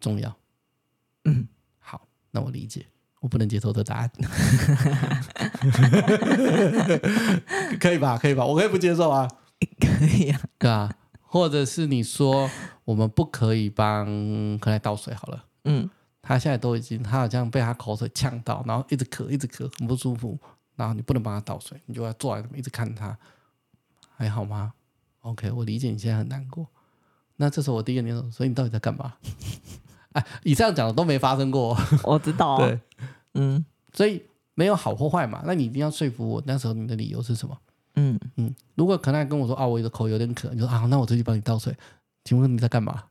[0.01, 0.35] 重要？
[1.27, 1.47] 嗯，
[1.79, 2.87] 好，那我理解，
[3.21, 4.11] 我不能接受这答案。
[7.79, 8.17] 可以吧？
[8.17, 8.47] 可以吧？
[8.47, 9.29] 我可以不接受啊。
[9.81, 12.49] 可以啊，对啊，或者是你说
[12.85, 15.89] 我们不可以帮可爱倒水好了，嗯，
[16.22, 20.39] 他现在都已经他好像被他口水呛到，然后一直咳一直咳，很不舒服，
[20.76, 23.16] 然后你不能帮他倒水，你就要坐在那边一直看他，
[24.16, 24.74] 还好吗
[25.22, 26.66] ？OK，我理解你现在很难过，
[27.37, 29.14] 那这时候我第一个念头，所以你到底在干嘛？
[30.12, 32.81] 哎，以上讲的都没发生过，我知道，对，
[33.35, 34.22] 嗯，所以
[34.55, 37.57] 没有好或坏嘛，那你一定要说服我，那时候你的理由是什么？
[37.95, 41.74] 嗯嗯，如果可能跟我说啊，我的口有点渴，你说啊，那我出去帮你倒水。
[42.24, 43.05] 请问你在干嘛？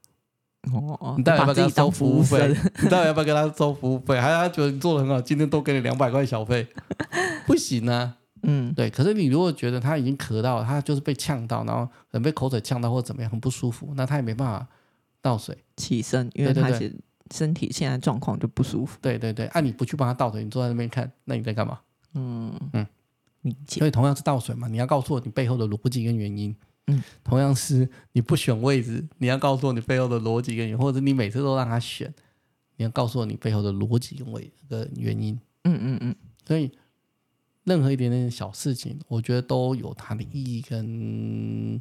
[0.72, 2.48] 哦，你到底要不要跟他收服务费？
[2.84, 4.20] 你到底要不要跟他收服务费？
[4.20, 6.68] 还是他觉得你做的很好，今天多给你两百块小费？
[7.48, 8.16] 不行啊。
[8.44, 8.90] 嗯，对。
[8.90, 14.68] 可是你如果觉得他已经咳到，他就是被呛到，然后可能被口水呛到或者怎么样，很不舒服，那他也没办法
[15.22, 16.94] 倒水起身，因为他是
[17.32, 18.98] 身体现在状况就不舒服。
[19.02, 21.80] 对对对，啊，你不去帮他倒水，你坐在那边看，那你在干嘛？
[22.14, 22.86] 嗯嗯。
[23.68, 26.56] 所以同样是倒水嘛，你要告诉我你背后的逻辑跟原因。
[26.88, 32.12] 嗯，同样是你不选位置，你要告诉我你背后的逻辑跟原因，或者你每次都让他选，
[32.78, 35.40] 你要告诉我你背后的逻辑跟位的原因。
[35.66, 36.16] 嗯嗯嗯。
[36.46, 36.72] 所以
[37.64, 41.80] 任何一点点小事情，我觉得都有它的意义跟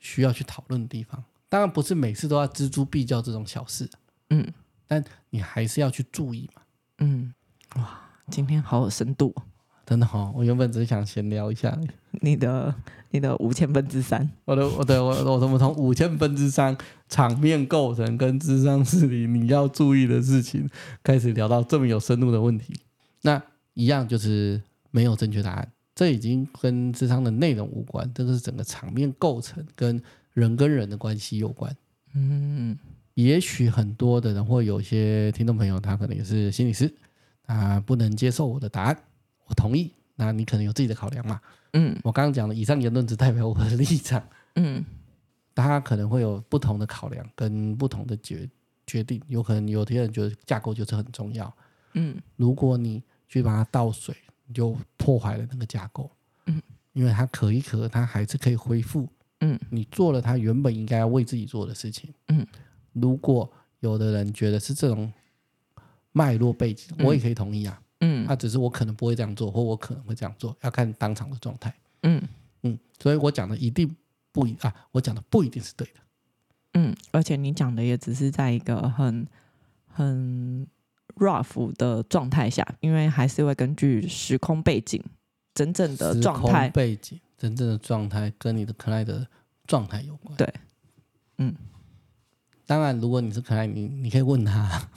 [0.00, 1.22] 需要去讨论的地方。
[1.48, 3.88] 当然不是每次都要锱铢必较这种小事。
[4.30, 4.44] 嗯，
[4.88, 6.62] 但你还是要去注意嘛。
[6.98, 7.32] 嗯，
[7.76, 9.32] 哇，今天好有深度。
[9.86, 11.78] 真的好、哦，我原本只是想闲聊一下。
[12.20, 12.74] 你的
[13.10, 16.76] 你的五千分之三，我的我的我我怎么从五千分之三
[17.08, 20.68] 场面构成跟智商室里你要注意的事情，
[21.04, 22.74] 开始聊到这么有深度的问题，
[23.22, 23.40] 那
[23.74, 24.60] 一样就是
[24.90, 25.72] 没有正确答案。
[25.94, 30.02] 这已经跟智商的内容无关，这个是整个场面构成跟
[30.34, 31.74] 人跟人的关系有关。
[32.12, 32.76] 嗯，
[33.14, 36.92] 也许很多的人或有些听众朋友，他可能也是心理师，
[37.46, 38.98] 啊，不能接受我的答案，
[39.46, 41.40] 我同意，那你可能有自己的考量嘛。
[41.72, 44.22] 嗯，我刚刚讲的以上言论只代表我的立场。
[44.54, 44.84] 嗯，
[45.52, 48.48] 大家可能会有不同的考量跟不同的决
[48.86, 51.52] 决定，有可能有些人觉得架构就是很重要。
[51.94, 54.14] 嗯，如果你去把它倒水，
[54.46, 56.10] 你就破坏了那个架构。
[56.46, 59.08] 嗯，因为它可一可，它还是可以恢复。
[59.40, 62.12] 嗯，你做了它原本应该要为自己做的事情。
[62.28, 62.46] 嗯，
[62.94, 65.12] 如果有的人觉得是这种
[66.12, 67.78] 脉络背景，我也可以同意啊。
[67.78, 67.84] 嗯，
[68.26, 71.74] 那只是我可能不会这样做，或我可能会这样做，要看当场的状态。
[72.02, 72.22] 嗯
[72.62, 73.94] 嗯，所以我讲的一定
[74.32, 76.00] 不一啊，我讲的不一定是对的。
[76.74, 79.26] 嗯，而且你讲的也只是在一个很
[79.86, 80.66] 很
[81.16, 85.02] rough 的状态下，因为还是会根据时空背景
[85.54, 89.26] 真正的状态背景真正的状态跟你的 client 的
[89.66, 90.36] 状态有关。
[90.36, 90.54] 对，
[91.38, 91.54] 嗯，
[92.66, 94.88] 当然，如果你是 client，你你可以问他。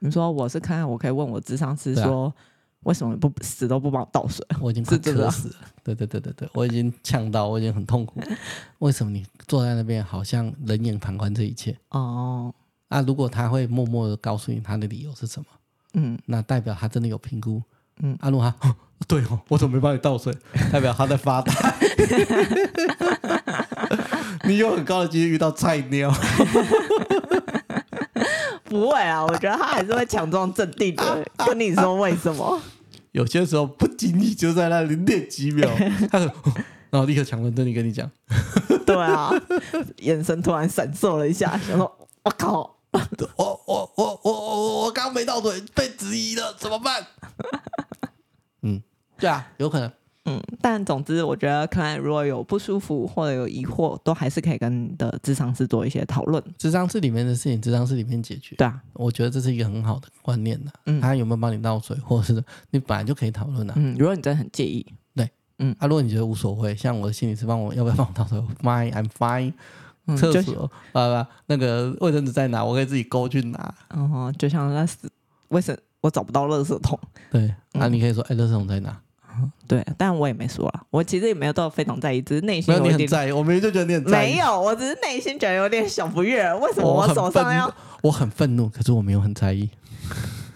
[0.00, 2.32] 你说我是看，我可以问我智商师说，啊、
[2.84, 4.44] 为什么不死都不帮我倒水？
[4.60, 5.54] 我已经 快渴死了。
[5.82, 8.20] 对对对对对，我已经呛到，我已经很痛苦。
[8.78, 11.76] 为什么你坐在那边好像冷眼旁观这一切？
[11.90, 12.52] 哦，
[12.88, 15.46] 啊，如果他会默默的告诉你他的理由是什么？
[15.94, 17.60] 嗯，那代表他真的有评估。
[18.00, 18.54] 嗯，阿路哈，
[19.08, 20.32] 对哦，我怎么没帮你倒水？
[20.70, 21.52] 代表他在发呆。
[24.44, 26.12] 你有很高的几率遇到菜鸟。
[28.68, 32.60] 不会啊，我觉得他还是会强装镇定的跟你说为什么。
[33.12, 35.68] 有些时候不经意就在那零点几秒，
[36.10, 36.30] 他说，
[36.90, 38.08] 然后立刻强装镇定跟你讲。
[38.86, 39.30] 对啊，
[39.98, 41.90] 眼神突然闪烁了一下，想说
[42.22, 43.00] ：“我靠，我
[43.36, 47.06] 我我我我我刚没到嘴，被质疑了，怎么办？”
[48.62, 48.82] 嗯，
[49.18, 49.90] 对啊，有可能。
[50.28, 56.42] 嗯，但总之，我觉得可能如果有不舒服或者有疑惑，都还是可以跟你的智商师做一些讨论。
[56.56, 58.54] 智商室里面的事情，智商室里面解决。
[58.56, 60.70] 对啊，我觉得这是一个很好的观念的。
[60.86, 63.72] 嗯，他有没有帮你倒水，或者是你本来就可以讨论的。
[63.76, 69.52] 嗯，如果你真的很介意，对，嗯，啊，如果你觉得无所谓，像我的心理师帮我要不要帮我倒水，Fine，I'm fine。
[70.16, 72.64] 厕所啊，那个卫生纸在哪？
[72.64, 73.74] 我可以自己勾去拿。
[73.90, 74.96] 哦，就像那是
[75.48, 76.98] 为什么我找不到垃圾桶？
[77.30, 78.98] 对，那你可以说，哎，垃圾桶在哪？
[79.68, 83.32] 对，但我也没说了，我其实也没有到非常在意，只是内心有点有在意。
[83.32, 84.32] 我明明就觉得你很在意。
[84.32, 86.42] 没有，我只是内心觉得有点小不悦。
[86.54, 87.72] 为什么我手上要？
[88.02, 89.68] 我很愤怒，可是我没有很在意。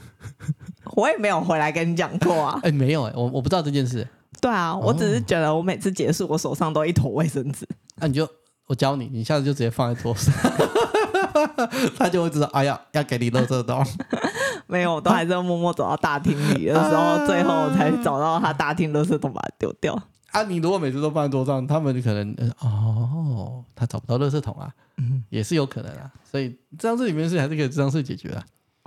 [0.97, 2.61] 我也没有回来跟你讲过啊。
[2.62, 4.07] 哎，没有哎，我我不知道这件事。
[4.41, 7.66] 对啊，我只是觉得我每次结束，我手上都一坨卫生纸。
[7.97, 8.28] 那、啊、你就
[8.66, 10.35] 我教你，你下次就直接放在桌上，
[11.99, 12.47] 他就会知道。
[12.53, 13.85] 哎呀，要给你垃圾桶。
[14.66, 19.95] 没有，我都还是要默默走到大厅里的时候，啊、最后才找到他大厅垃圾桶，把它丢掉。
[20.30, 26.11] 啊，你如果每次都放在桌上，他们就可能哦，他找不到垃圾桶啊，嗯，也是有可能啊。
[26.24, 28.43] 所以这样子里面是还是可以这样子解决啊。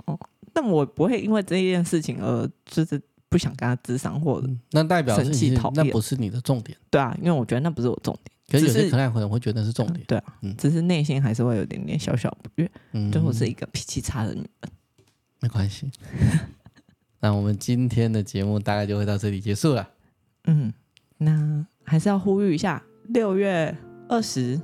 [0.06, 0.18] 哦，
[0.52, 4.42] 但我不会因为这件事情而就是不想跟他智商或
[4.72, 6.76] 那代表生气讨厌，那不是你的重点。
[6.90, 8.35] 对啊，因为我觉得那不是我重点。
[8.48, 10.04] 可是有些可能可能会觉得是重点。
[10.06, 12.70] 对啊，嗯，只是内心还是会有点点小小不悦。
[12.92, 14.70] 嗯，最后是一个脾气差的女人。
[15.40, 15.90] 没关系，
[17.20, 19.88] 那我们今天的节目大概就会到这里结束了。
[20.44, 20.72] 嗯，
[21.18, 23.76] 那还是要呼吁一下，六月
[24.08, 24.58] 二十，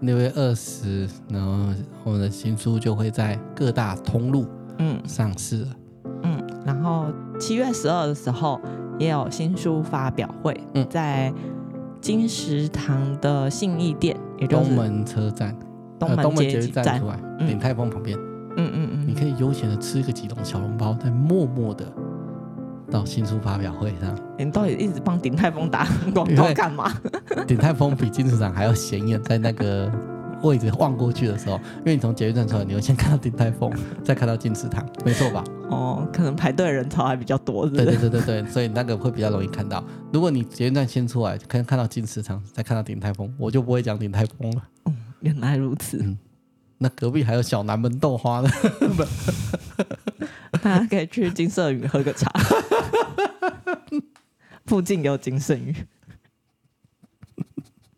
[0.00, 4.48] 六月二十，然后我们的新书就会在各大通路
[4.78, 5.76] 嗯上市了。
[6.22, 8.60] 嗯，然后七月十二的时候
[8.98, 11.32] 也有新书发表会，嗯，在
[12.00, 15.54] 金石堂的信义店，也就是东门车站、
[15.98, 18.18] 东门捷运站出来，鼎泰丰旁边。
[18.56, 21.84] 嗯嗯嗯，你可以悠闲的吃个几笼小笼包，再默默的
[22.90, 24.12] 到新书发表会上。
[24.36, 26.92] 你到底一直帮鼎泰丰打广告干嘛？
[27.46, 29.90] 鼎泰丰比金石堂还要显眼，在那个
[30.42, 33.72] 位置望过去的时候，因为你从捷运站出来，你会先看到鼎泰丰，
[34.04, 35.44] 再看到金石堂，没错吧？
[35.68, 37.84] 哦，可能排队人潮还比较多是不是？
[37.84, 39.84] 对对对对对，所以那个会比较容易看到。
[40.12, 44.62] 如果你捷运站先出来，可以看到金石堂，再看到鼎泰丰，我就不会讲鼎泰丰了。
[44.86, 45.98] 嗯，原来如此。
[45.98, 46.18] 嗯
[46.82, 48.48] 那隔壁还有小南门豆花呢，
[50.62, 52.32] 大家可以去金色鱼喝个茶。
[54.64, 55.76] 附近有金圣宇，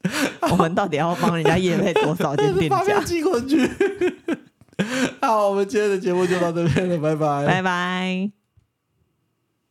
[0.51, 3.01] 我们到底要帮人家业配多少间店家？
[3.05, 3.71] 寄过去。
[5.21, 8.42] 好，我们今天的节目就到这边了，拜拜，拜拜。